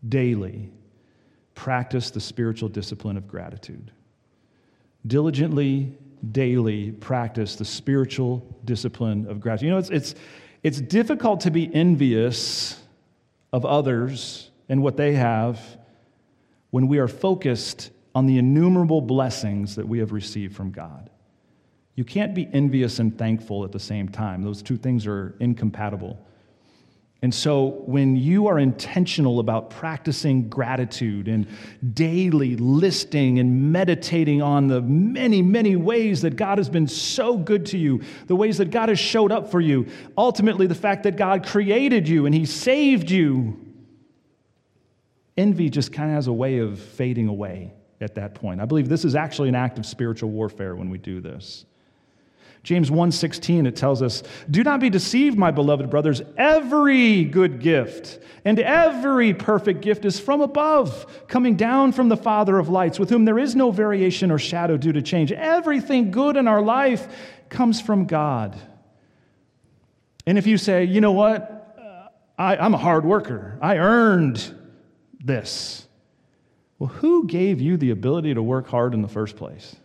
daily 0.07 0.71
practice 1.55 2.11
the 2.11 2.21
spiritual 2.21 2.69
discipline 2.69 3.17
of 3.17 3.29
gratitude. 3.29 3.93
Diligently, 5.07 5.97
daily 6.33 6.93
practice 6.93 7.57
the 7.57 7.65
spiritual 7.65 8.45
discipline 8.65 9.27
of 9.29 9.41
gratitude. 9.41 9.67
You 9.67 9.73
know, 9.73 9.79
it's, 9.79 9.91
it's, 9.91 10.15
it's 10.63 10.81
difficult 10.81 11.41
to 11.41 11.51
be 11.51 11.73
envious 11.75 12.81
of 13.53 13.65
others 13.65 14.51
and 14.69 14.83
what 14.83 14.97
they 14.97 15.15
have 15.15 15.61
when 16.71 16.89
we 16.89 16.99
are 16.99 17.09
focused 17.09 17.91
on 18.15 18.27
the 18.27 18.39
innumerable 18.39 19.01
blessings 19.01 19.77
that 19.77 19.87
we 19.87 19.99
have 19.99 20.13
received 20.13 20.55
from 20.57 20.71
God. 20.71 21.11
You 21.95 22.05
can't 22.05 22.35
be 22.35 22.49
envious 22.53 22.99
and 22.99 23.17
thankful 23.17 23.65
at 23.65 23.73
the 23.73 23.79
same 23.79 24.09
time, 24.09 24.43
those 24.43 24.63
two 24.63 24.77
things 24.77 25.07
are 25.07 25.35
incompatible. 25.39 26.19
And 27.25 27.35
so, 27.35 27.83
when 27.87 28.17
you 28.17 28.49
are 28.49 28.59
intentional 28.59 29.41
about 29.41 29.71
practicing 29.71 30.51
gratitude 30.51 31.27
and 31.27 31.47
daily 31.95 32.55
listing 32.57 33.39
and 33.39 33.73
meditating 33.73 34.43
on 34.43 34.67
the 34.67 34.83
many, 34.83 35.41
many 35.41 35.75
ways 35.75 36.21
that 36.21 36.37
God 36.37 36.59
has 36.59 36.69
been 36.69 36.87
so 36.87 37.39
good 37.39 37.65
to 37.69 37.79
you, 37.79 38.03
the 38.27 38.37
ways 38.37 38.59
that 38.59 38.71
God 38.71 38.91
has 38.91 38.99
showed 38.99 39.33
up 39.33 39.51
for 39.51 39.63
you, 39.63 39.87
ultimately, 40.19 40.67
the 40.67 40.75
fact 40.75 41.05
that 41.05 41.17
God 41.17 41.47
created 41.47 42.07
you 42.07 42.27
and 42.27 42.35
He 42.35 42.45
saved 42.45 43.11
you, 43.11 43.59
envy 45.39 45.71
just 45.71 45.95
kind 45.95 46.11
of 46.11 46.17
has 46.17 46.27
a 46.27 46.33
way 46.35 46.59
of 46.59 46.79
fading 46.79 47.29
away 47.29 47.73
at 48.03 48.17
that 48.17 48.35
point. 48.35 48.61
I 48.61 48.67
believe 48.67 48.91
this 48.91 49.07
is 49.07 49.15
actually 49.15 49.49
an 49.49 49.55
act 49.55 49.79
of 49.79 49.87
spiritual 49.87 50.29
warfare 50.29 50.77
when 50.77 50.91
we 50.91 50.99
do 50.99 51.23
this. 51.23 51.65
James 52.65 52.91
1:16 52.91 53.67
it 53.67 53.77
tells 53.77 54.03
us, 54.03 54.23
"Do 54.51 54.65
not 54.65 54.81
be 54.81 54.89
deceived, 54.89 55.39
my 55.39 55.51
beloved 55.51 55.91
brothers, 55.91 56.23
every 56.39 57.25
good 57.25 57.61
gift 57.61 58.19
and 58.47 58.59
every 58.59 59.33
perfect 59.35 59.83
gift 59.83 60.05
is 60.05 60.19
from 60.19 60.41
above, 60.41 61.07
coming 61.29 61.57
down 61.57 61.93
from 61.93 62.09
the 62.09 62.17
Father 62.17 62.59
of 62.59 62.69
lights, 62.71 62.99
with 62.99 63.11
whom 63.11 63.27
there 63.27 63.39
is 63.39 63.55
no 63.55 63.71
variation 63.71 64.31
or 64.31 64.39
shadow 64.39 64.77
due 64.77 64.93
to 64.93 65.03
change. 65.03 65.31
Everything 65.31 66.11
good 66.11 66.37
in 66.37 66.49
our 66.49 66.63
life 66.63 67.07
comes 67.51 67.83
from 67.83 68.07
God." 68.07 68.57
And 70.27 70.39
if 70.39 70.47
you 70.47 70.57
say, 70.57 70.85
"You 70.85 71.03
know 71.03 71.13
what? 71.13 71.51
I, 72.39 72.57
I'm 72.57 72.75
a 72.75 72.79
hard 72.79 73.05
worker. 73.05 73.59
I 73.61 73.77
earned 73.77 74.43
this." 75.23 75.87
Well, 76.79 76.89
who 76.89 77.27
gave 77.27 77.61
you 77.61 77.77
the 77.77 77.91
ability 77.91 78.33
to 78.35 78.43
work 78.43 78.69
hard 78.69 78.95
in 78.95 79.03
the 79.03 79.09
first 79.09 79.37
place? 79.37 79.77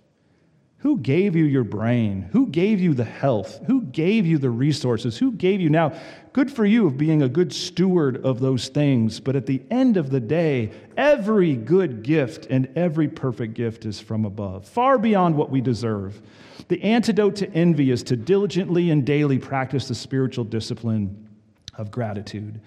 Who 0.80 0.98
gave 0.98 1.36
you 1.36 1.44
your 1.44 1.66
brain? 1.66 2.30
Who 2.32 2.48
gave 2.48 2.80
you 2.80 2.94
the 2.94 3.04
health? 3.04 3.60
Who 3.68 3.82
gave 3.82 4.26
you 4.26 4.38
the 4.38 4.50
resources? 4.50 5.18
Who 5.18 5.34
gave 5.34 5.60
you 5.60 5.70
now? 5.70 5.92
Good 6.32 6.50
for 6.50 6.66
you 6.66 6.88
of 6.88 6.98
being 6.98 7.22
a 7.22 7.28
good 7.28 7.52
steward 7.52 8.26
of 8.26 8.40
those 8.40 8.70
things. 8.70 9.20
But 9.20 9.36
at 9.36 9.46
the 9.46 9.62
end 9.70 9.98
of 9.98 10.10
the 10.10 10.22
day, 10.22 10.72
every 10.96 11.56
good 11.58 12.02
gift 12.02 12.48
and 12.50 12.70
every 12.78 13.10
perfect 13.10 13.56
gift 13.56 13.86
is 13.86 14.00
from 14.00 14.24
above, 14.24 14.66
far 14.66 14.98
beyond 14.98 15.36
what 15.36 15.50
we 15.50 15.60
deserve. 15.60 16.22
The 16.70 16.82
antidote 16.82 17.36
to 17.38 17.54
envy 17.54 17.92
is 17.92 18.02
to 18.04 18.16
diligently 18.16 18.90
and 18.90 19.06
daily 19.06 19.38
practice 19.38 19.90
the 19.90 19.96
spiritual 19.96 20.46
discipline 20.46 21.28
of 21.74 21.92
gratitude. 21.92 22.62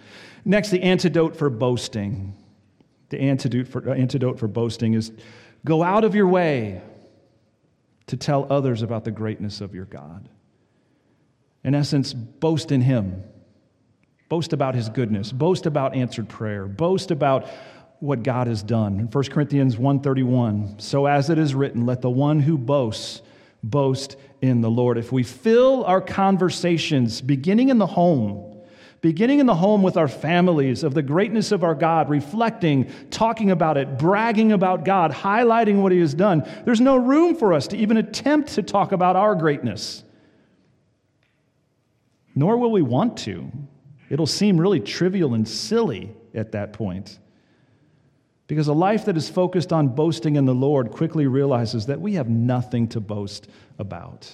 Next, 0.44 0.68
the 0.68 0.82
antidote 0.82 1.34
for 1.34 1.48
boasting. 1.48 2.34
The 3.08 3.20
antidote 3.20 3.68
for, 3.68 3.88
antidote 3.90 4.38
for 4.38 4.48
boasting 4.48 4.92
is 4.92 5.12
go 5.64 5.82
out 5.82 6.04
of 6.04 6.14
your 6.14 6.26
way 6.26 6.82
to 8.06 8.16
tell 8.16 8.46
others 8.50 8.82
about 8.82 9.04
the 9.04 9.10
greatness 9.10 9.60
of 9.60 9.74
your 9.74 9.84
God. 9.84 10.28
In 11.64 11.74
essence, 11.74 12.12
boast 12.12 12.72
in 12.72 12.80
Him. 12.80 13.22
Boast 14.28 14.52
about 14.52 14.74
His 14.74 14.88
goodness. 14.88 15.32
Boast 15.32 15.66
about 15.66 15.94
answered 15.94 16.28
prayer. 16.28 16.66
Boast 16.66 17.10
about 17.10 17.46
what 18.00 18.22
God 18.24 18.48
has 18.48 18.62
done. 18.62 18.98
In 18.98 19.06
1 19.06 19.24
Corinthians 19.30 19.76
1:31, 19.76 20.80
so 20.80 21.06
as 21.06 21.30
it 21.30 21.38
is 21.38 21.54
written, 21.54 21.86
let 21.86 22.02
the 22.02 22.10
one 22.10 22.40
who 22.40 22.58
boasts 22.58 23.22
boast 23.62 24.16
in 24.40 24.60
the 24.60 24.70
Lord. 24.70 24.98
If 24.98 25.12
we 25.12 25.22
fill 25.22 25.84
our 25.84 26.00
conversations 26.00 27.20
beginning 27.20 27.68
in 27.68 27.78
the 27.78 27.86
home 27.86 28.51
beginning 29.02 29.40
in 29.40 29.46
the 29.46 29.54
home 29.54 29.82
with 29.82 29.96
our 29.96 30.08
families 30.08 30.84
of 30.84 30.94
the 30.94 31.02
greatness 31.02 31.52
of 31.52 31.64
our 31.64 31.74
God, 31.74 32.08
reflecting, 32.08 32.90
talking 33.10 33.50
about 33.50 33.76
it, 33.76 33.98
bragging 33.98 34.52
about 34.52 34.84
God, 34.84 35.10
highlighting 35.10 35.82
what 35.82 35.92
He 35.92 35.98
has 35.98 36.14
done, 36.14 36.48
there's 36.64 36.80
no 36.80 36.96
room 36.96 37.36
for 37.36 37.52
us 37.52 37.66
to 37.68 37.76
even 37.76 37.98
attempt 37.98 38.54
to 38.54 38.62
talk 38.62 38.92
about 38.92 39.16
our 39.16 39.34
greatness. 39.34 40.04
Nor 42.34 42.56
will 42.56 42.70
we 42.70 42.80
want 42.80 43.18
to. 43.18 43.50
It'll 44.08 44.26
seem 44.26 44.58
really 44.58 44.80
trivial 44.80 45.34
and 45.34 45.46
silly 45.46 46.14
at 46.32 46.52
that 46.52 46.72
point. 46.72 47.18
Because 48.46 48.68
a 48.68 48.72
life 48.72 49.06
that 49.06 49.16
is 49.16 49.28
focused 49.28 49.72
on 49.72 49.88
boasting 49.88 50.36
in 50.36 50.44
the 50.44 50.54
Lord 50.54 50.90
quickly 50.90 51.26
realizes 51.26 51.86
that 51.86 52.00
we 52.00 52.14
have 52.14 52.28
nothing 52.28 52.86
to 52.88 53.00
boast 53.00 53.48
about. 53.78 54.32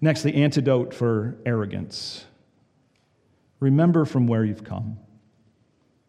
Next, 0.00 0.22
the 0.22 0.34
antidote 0.34 0.92
for 0.92 1.36
arrogance. 1.46 2.26
Remember 3.62 4.04
from 4.04 4.26
where 4.26 4.44
you've 4.44 4.64
come. 4.64 4.98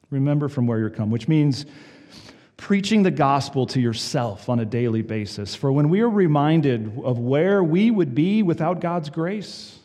Remember 0.10 0.50
from 0.50 0.66
where 0.66 0.80
you're 0.80 0.90
come, 0.90 1.12
which 1.12 1.28
means 1.28 1.68
preaching 2.58 3.04
the 3.04 3.12
gospel 3.12 3.68
to 3.68 3.80
yourself 3.80 4.50
on 4.50 4.60
a 4.60 4.66
daily 4.66 5.04
basis. 5.04 5.54
For 5.54 5.72
when 5.72 5.90
we 5.90 6.02
are 6.02 6.10
reminded 6.10 7.00
of 7.04 7.20
where 7.20 7.64
we 7.64 7.92
would 7.92 8.16
be 8.16 8.42
without 8.42 8.82
God's 8.82 9.12
grace 9.12 9.78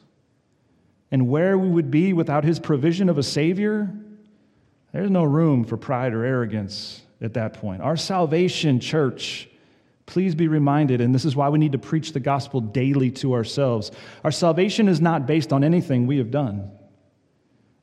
and 1.11 1.29
where 1.29 1.59
we 1.59 1.69
would 1.69 1.91
be 1.91 2.15
without 2.15 2.43
his 2.43 2.59
provision 2.59 3.11
of 3.11 3.19
a 3.19 3.23
Savior, 3.23 3.93
there's 4.93 5.11
no 5.11 5.25
room 5.25 5.65
for 5.65 5.77
pride 5.77 6.15
or 6.15 6.25
arrogance 6.25 7.03
at 7.21 7.35
that 7.35 7.53
point. 7.53 7.83
Our 7.83 7.99
salvation, 7.99 8.81
church, 8.81 9.47
please 10.07 10.35
be 10.35 10.49
reminded, 10.49 11.03
and 11.03 11.15
this 11.15 11.27
is 11.27 11.37
why 11.37 11.51
we 11.51 11.59
need 11.59 11.73
to 11.73 11.79
preach 11.79 12.15
the 12.15 12.21
gospel 12.21 12.63
daily 12.63 13.11
to 13.11 13.35
ourselves. 13.35 13.91
Our 14.25 14.33
salvation 14.33 14.89
is 14.89 15.03
not 15.03 15.27
based 15.27 15.53
on 15.53 15.63
anything 15.63 16.07
we 16.07 16.17
have 16.17 16.31
done. 16.31 16.71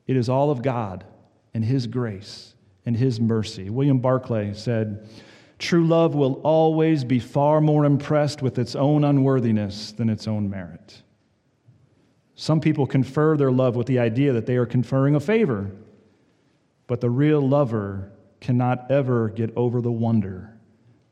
It 0.06 0.16
is 0.16 0.28
all 0.28 0.50
of 0.50 0.62
God 0.62 1.04
and 1.54 1.64
His 1.64 1.86
grace 1.86 2.54
and 2.84 2.96
His 2.96 3.20
mercy. 3.20 3.70
William 3.70 3.98
Barclay 3.98 4.54
said, 4.54 5.08
True 5.58 5.86
love 5.86 6.14
will 6.14 6.34
always 6.42 7.02
be 7.02 7.18
far 7.18 7.60
more 7.60 7.84
impressed 7.84 8.42
with 8.42 8.58
its 8.58 8.76
own 8.76 9.04
unworthiness 9.04 9.92
than 9.92 10.10
its 10.10 10.28
own 10.28 10.50
merit. 10.50 11.02
Some 12.34 12.60
people 12.60 12.86
confer 12.86 13.36
their 13.36 13.50
love 13.50 13.74
with 13.74 13.86
the 13.86 13.98
idea 13.98 14.34
that 14.34 14.44
they 14.44 14.56
are 14.56 14.66
conferring 14.66 15.14
a 15.14 15.20
favor, 15.20 15.70
but 16.86 17.00
the 17.00 17.08
real 17.08 17.40
lover 17.40 18.12
cannot 18.40 18.90
ever 18.90 19.30
get 19.30 19.50
over 19.56 19.80
the 19.80 19.90
wonder 19.90 20.52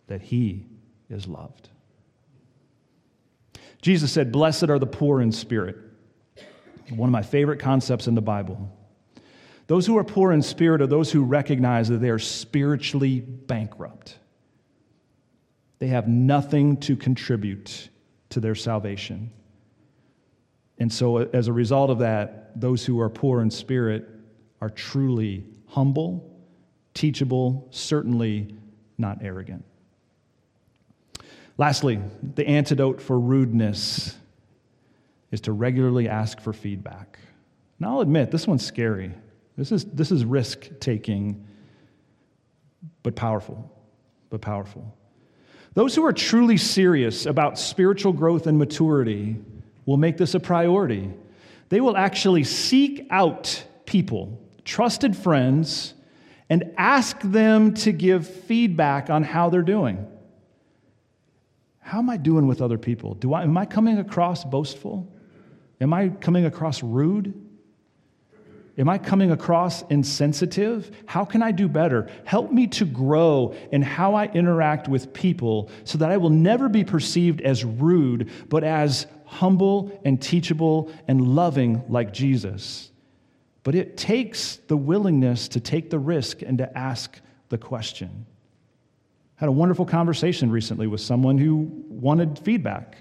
that 0.06 0.20
he 0.20 0.66
is 1.08 1.26
loved. 1.26 1.70
Jesus 3.80 4.12
said, 4.12 4.30
Blessed 4.30 4.64
are 4.64 4.78
the 4.78 4.86
poor 4.86 5.22
in 5.22 5.32
spirit. 5.32 5.76
One 6.90 7.08
of 7.08 7.12
my 7.12 7.22
favorite 7.22 7.60
concepts 7.60 8.06
in 8.06 8.14
the 8.14 8.22
Bible. 8.22 8.70
Those 9.66 9.86
who 9.86 9.96
are 9.96 10.04
poor 10.04 10.32
in 10.32 10.42
spirit 10.42 10.82
are 10.82 10.86
those 10.86 11.10
who 11.10 11.24
recognize 11.24 11.88
that 11.88 11.98
they 11.98 12.10
are 12.10 12.18
spiritually 12.18 13.20
bankrupt. 13.20 14.18
They 15.78 15.86
have 15.88 16.06
nothing 16.06 16.76
to 16.78 16.96
contribute 16.96 17.88
to 18.30 18.40
their 18.40 18.54
salvation. 18.54 19.30
And 20.78 20.92
so, 20.92 21.18
uh, 21.18 21.26
as 21.32 21.48
a 21.48 21.52
result 21.52 21.90
of 21.90 22.00
that, 22.00 22.60
those 22.60 22.84
who 22.84 23.00
are 23.00 23.08
poor 23.08 23.40
in 23.40 23.50
spirit 23.50 24.08
are 24.60 24.70
truly 24.70 25.44
humble, 25.66 26.30
teachable, 26.94 27.68
certainly 27.70 28.54
not 28.98 29.18
arrogant. 29.22 29.64
Lastly, 31.56 32.00
the 32.34 32.46
antidote 32.46 33.00
for 33.00 33.18
rudeness 33.18 34.16
is 35.30 35.40
to 35.42 35.52
regularly 35.52 36.08
ask 36.08 36.40
for 36.40 36.52
feedback. 36.52 37.18
Now, 37.78 37.94
I'll 37.94 38.00
admit, 38.00 38.30
this 38.30 38.46
one's 38.46 38.64
scary. 38.64 39.12
This 39.56 39.72
is, 39.72 39.84
this 39.84 40.10
is 40.10 40.24
risk 40.24 40.68
taking, 40.80 41.46
but 43.02 43.14
powerful, 43.14 43.70
but 44.30 44.40
powerful. 44.40 44.96
Those 45.74 45.94
who 45.94 46.04
are 46.04 46.12
truly 46.12 46.56
serious 46.56 47.26
about 47.26 47.58
spiritual 47.58 48.12
growth 48.12 48.46
and 48.46 48.58
maturity 48.58 49.36
will 49.86 49.96
make 49.96 50.16
this 50.16 50.34
a 50.34 50.40
priority. 50.40 51.10
They 51.68 51.80
will 51.80 51.96
actually 51.96 52.44
seek 52.44 53.06
out 53.10 53.64
people, 53.86 54.40
trusted 54.64 55.16
friends, 55.16 55.94
and 56.48 56.72
ask 56.76 57.20
them 57.20 57.74
to 57.74 57.92
give 57.92 58.28
feedback 58.28 59.10
on 59.10 59.22
how 59.22 59.50
they're 59.50 59.62
doing. 59.62 60.06
How 61.80 61.98
am 61.98 62.08
I 62.08 62.16
doing 62.16 62.46
with 62.46 62.62
other 62.62 62.78
people? 62.78 63.14
Do 63.14 63.34
I, 63.34 63.42
am 63.42 63.56
I 63.56 63.66
coming 63.66 63.98
across 63.98 64.44
boastful? 64.44 65.12
Am 65.80 65.92
I 65.92 66.08
coming 66.08 66.44
across 66.44 66.82
rude? 66.82 67.43
Am 68.76 68.88
I 68.88 68.98
coming 68.98 69.30
across 69.30 69.82
insensitive? 69.82 70.90
How 71.06 71.24
can 71.24 71.42
I 71.42 71.52
do 71.52 71.68
better? 71.68 72.10
Help 72.24 72.50
me 72.50 72.66
to 72.68 72.84
grow 72.84 73.54
in 73.70 73.82
how 73.82 74.14
I 74.14 74.26
interact 74.26 74.88
with 74.88 75.12
people 75.12 75.70
so 75.84 75.98
that 75.98 76.10
I 76.10 76.16
will 76.16 76.30
never 76.30 76.68
be 76.68 76.82
perceived 76.82 77.40
as 77.40 77.64
rude, 77.64 78.30
but 78.48 78.64
as 78.64 79.06
humble 79.26 80.00
and 80.04 80.20
teachable 80.20 80.90
and 81.06 81.20
loving 81.20 81.84
like 81.88 82.12
Jesus. 82.12 82.90
But 83.62 83.76
it 83.76 83.96
takes 83.96 84.56
the 84.56 84.76
willingness 84.76 85.48
to 85.48 85.60
take 85.60 85.90
the 85.90 85.98
risk 85.98 86.42
and 86.42 86.58
to 86.58 86.76
ask 86.76 87.20
the 87.50 87.58
question. 87.58 88.26
Had 89.36 89.48
a 89.48 89.52
wonderful 89.52 89.86
conversation 89.86 90.50
recently 90.50 90.88
with 90.88 91.00
someone 91.00 91.38
who 91.38 91.70
wanted 91.88 92.40
feedback. 92.40 92.98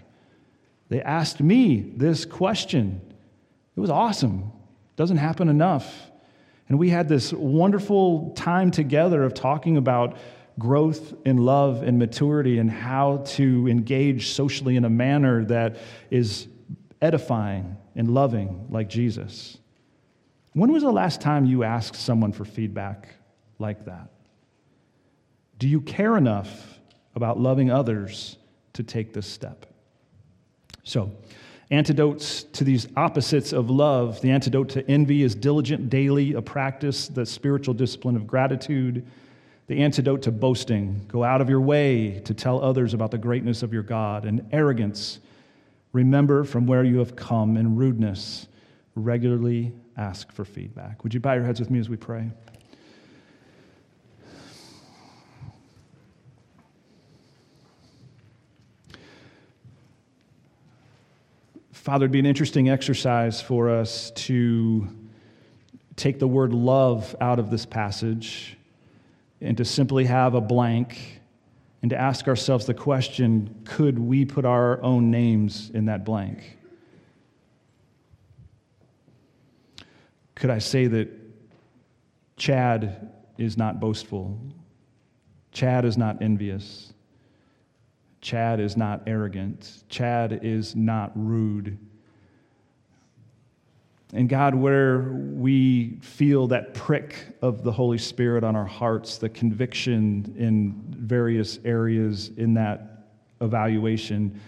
They 0.90 1.02
asked 1.02 1.42
me 1.42 1.94
this 1.96 2.26
question. 2.26 3.02
It 3.76 3.80
was 3.80 3.90
awesome. 3.90 4.52
Doesn't 4.96 5.18
happen 5.18 5.50
enough. 5.50 6.12
And 6.70 6.80
we 6.80 6.89
had 6.89 7.10
this 7.10 7.34
wonderful 7.34 8.32
time 8.36 8.72
together 8.72 9.24
of 9.24 9.34
talking 9.34 9.78
about 9.78 10.18
growth 10.60 11.14
in 11.26 11.38
love 11.38 11.84
and 11.84 11.98
maturity 11.98 12.60
and 12.60 12.70
how 12.70 13.18
to 13.26 13.68
engage 13.68 14.30
socially 14.30 14.76
in 14.76 14.86
a 14.86 14.89
manner 14.89 15.44
that 15.46 15.78
is 16.10 16.48
edifying 17.02 17.78
and 17.96 18.14
loving 18.14 18.68
like 18.70 18.89
Jesus. 18.89 19.58
When 20.54 20.72
was 20.72 20.84
the 20.84 20.91
last 20.91 21.22
time 21.22 21.46
you 21.46 21.64
asked 21.64 21.96
someone 21.96 22.32
for 22.32 22.46
feedback 22.46 23.10
like 23.58 23.86
that? 23.86 24.10
Do 25.58 25.68
you 25.68 25.82
care 25.82 26.18
enough 26.18 26.80
about 27.16 27.39
loving 27.39 27.72
others 27.72 28.38
to 28.74 28.84
take 28.84 29.14
this 29.14 29.28
step? 29.28 29.66
So, 30.84 31.12
antidotes 31.72 32.43
to 32.43 32.64
these 32.64 32.88
opposites 32.95 33.53
of 33.53 33.70
love 33.70 34.22
the 34.22 34.32
antidote 34.32 34.70
to 34.70 34.89
envy 34.89 35.24
is 35.24 35.36
diligent 35.36 35.89
daily, 35.89 36.34
a 36.34 36.41
practice, 36.41 37.07
the 37.07 37.26
spiritual 37.26 37.74
discipline 37.74 38.16
of 38.16 38.28
gratitude. 38.28 39.05
The 39.68 39.82
antidote 39.82 40.24
to 40.24 40.32
boasting, 40.32 41.05
go 41.07 41.24
out 41.24 41.39
of 41.39 41.49
your 41.49 41.61
way 41.61 42.20
to 42.26 42.34
tell 42.34 42.61
others 42.61 42.93
about 42.93 43.11
the 43.11 43.18
greatness 43.18 43.64
of 43.64 43.72
your 43.72 43.82
God. 43.82 44.26
And 44.26 44.45
arrogance, 44.51 45.20
remember 45.93 46.43
from 46.43 46.68
where 46.68 46.84
you 46.84 46.99
have 46.99 47.16
come. 47.16 47.55
And 47.55 47.78
rudeness, 47.78 48.47
regularly 48.95 49.74
ask 49.95 50.32
for 50.34 50.43
feedback. 50.43 51.03
Would 51.03 51.14
you 51.14 51.22
bow 51.22 51.34
your 51.34 51.45
heads 51.45 51.61
with 51.61 51.72
me 51.72 51.80
as 51.80 51.88
we 51.88 51.95
pray? 51.95 52.30
Father, 61.84 62.06
it'd 62.06 62.14
be 62.14 62.20
an 62.20 62.26
interesting 62.26 62.70
exercise 62.70 63.42
for 63.42 63.70
us 63.70 64.12
to 64.12 64.88
take 65.98 66.18
the 66.18 66.28
word 66.30 66.54
love 66.54 67.14
out 67.20 67.40
of 67.40 67.52
this 67.52 67.66
passage 67.66 68.56
and 69.42 69.58
to 69.58 69.66
simply 69.66 70.06
have 70.06 70.34
a 70.34 70.40
blank 70.40 71.20
and 71.82 71.90
to 71.90 71.98
ask 72.00 72.30
ourselves 72.30 72.66
the 72.66 72.74
question 72.74 73.54
could 73.66 74.00
we 74.00 74.24
put 74.24 74.46
our 74.46 74.82
own 74.82 75.12
names 75.12 75.72
in 75.74 75.88
that 75.88 76.06
blank? 76.06 76.58
Could 80.36 80.52
I 80.52 80.60
say 80.60 80.88
that 80.88 81.10
Chad 82.38 83.12
is 83.38 83.58
not 83.58 83.82
boastful? 83.82 84.40
Chad 85.52 85.84
is 85.84 85.98
not 85.98 86.22
envious. 86.22 86.93
Chad 88.24 88.62
is 88.62 88.78
not 88.78 89.04
arrogant. 89.06 89.84
Chad 89.90 90.40
is 90.44 90.78
not 90.78 91.12
rude. 91.14 91.78
And 94.14 94.30
God, 94.30 94.56
where 94.56 95.12
we 95.12 95.98
feel 96.02 96.48
that 96.48 96.74
prick 96.74 97.16
of 97.42 97.64
the 97.64 97.72
Holy 97.72 97.98
Spirit 97.98 98.46
on 98.46 98.56
our 98.56 98.66
hearts, 98.66 99.18
the 99.18 99.28
conviction 99.28 100.34
in 100.38 100.86
various 100.88 101.60
areas 101.66 102.32
in 102.38 102.54
that 102.54 103.10
evaluation, 103.42 104.40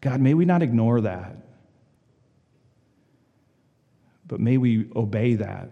God, 0.00 0.20
may 0.20 0.34
we 0.34 0.44
not 0.44 0.62
ignore 0.62 1.00
that, 1.02 1.36
but 4.26 4.40
may 4.40 4.56
we 4.58 4.90
obey 4.96 5.36
that. 5.36 5.70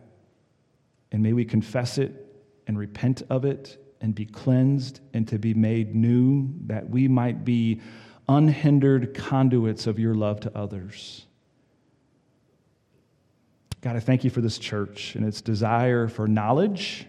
And 1.11 1.23
may 1.23 1.33
we 1.33 1.45
confess 1.45 1.99
it 1.99 2.25
and 2.69 2.79
repent 2.79 3.23
of 3.29 3.45
it 3.45 3.82
and 4.03 4.15
be 4.15 4.27
cleansed 4.27 5.01
and 5.15 5.27
to 5.29 5.39
be 5.39 5.55
made 5.55 5.95
new, 5.95 6.53
that 6.67 6.91
we 6.91 7.09
might 7.09 7.45
be 7.45 7.81
unhindered 8.29 9.15
conduits 9.15 9.87
of 9.87 9.99
your 9.99 10.15
love 10.15 10.41
to 10.41 10.57
others. 10.57 11.27
God, 13.81 13.97
I 13.97 14.01
thank 14.01 14.25
you 14.25 14.31
for 14.31 14.41
this 14.41 14.59
church 14.59 15.15
and 15.15 15.25
its 15.25 15.41
desire 15.41 16.09
for 16.09 16.29
knowledge. 16.29 17.07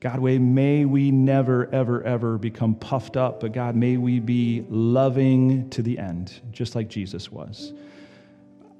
God, 0.00 0.20
may 0.20 0.84
we 0.84 1.10
never, 1.10 1.72
ever, 1.72 2.02
ever 2.02 2.38
become 2.38 2.74
puffed 2.74 3.16
up, 3.16 3.40
but 3.40 3.52
God, 3.52 3.76
may 3.76 3.96
we 3.96 4.20
be 4.20 4.66
loving 4.68 5.70
to 5.70 5.82
the 5.82 5.98
end, 5.98 6.40
just 6.50 6.74
like 6.74 6.88
Jesus 6.88 7.30
was. 7.30 7.72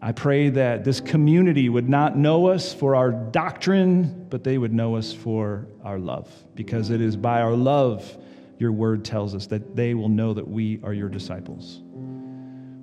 I 0.02 0.12
pray 0.12 0.50
that 0.50 0.84
this 0.84 1.00
community 1.00 1.68
would 1.68 1.88
not 1.88 2.16
know 2.18 2.48
us 2.48 2.72
for 2.74 2.94
our 2.94 3.10
doctrine, 3.10 4.26
but 4.28 4.44
they 4.44 4.58
would 4.58 4.72
know 4.72 4.96
us 4.96 5.12
for 5.12 5.66
our 5.82 5.98
love, 5.98 6.30
because 6.54 6.90
it 6.90 7.00
is 7.00 7.16
by 7.16 7.40
our 7.40 7.54
love, 7.54 8.16
your 8.58 8.72
word 8.72 9.04
tells 9.04 9.34
us, 9.34 9.46
that 9.46 9.74
they 9.74 9.94
will 9.94 10.08
know 10.08 10.34
that 10.34 10.46
we 10.46 10.80
are 10.82 10.92
your 10.92 11.08
disciples. 11.08 11.82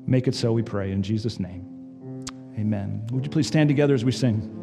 Make 0.05 0.27
it 0.27 0.35
so, 0.35 0.51
we 0.51 0.63
pray, 0.63 0.91
in 0.91 1.03
Jesus' 1.03 1.39
name. 1.39 2.25
Amen. 2.57 3.05
Would 3.11 3.23
you 3.25 3.29
please 3.29 3.47
stand 3.47 3.69
together 3.69 3.93
as 3.93 4.03
we 4.03 4.11
sing? 4.11 4.62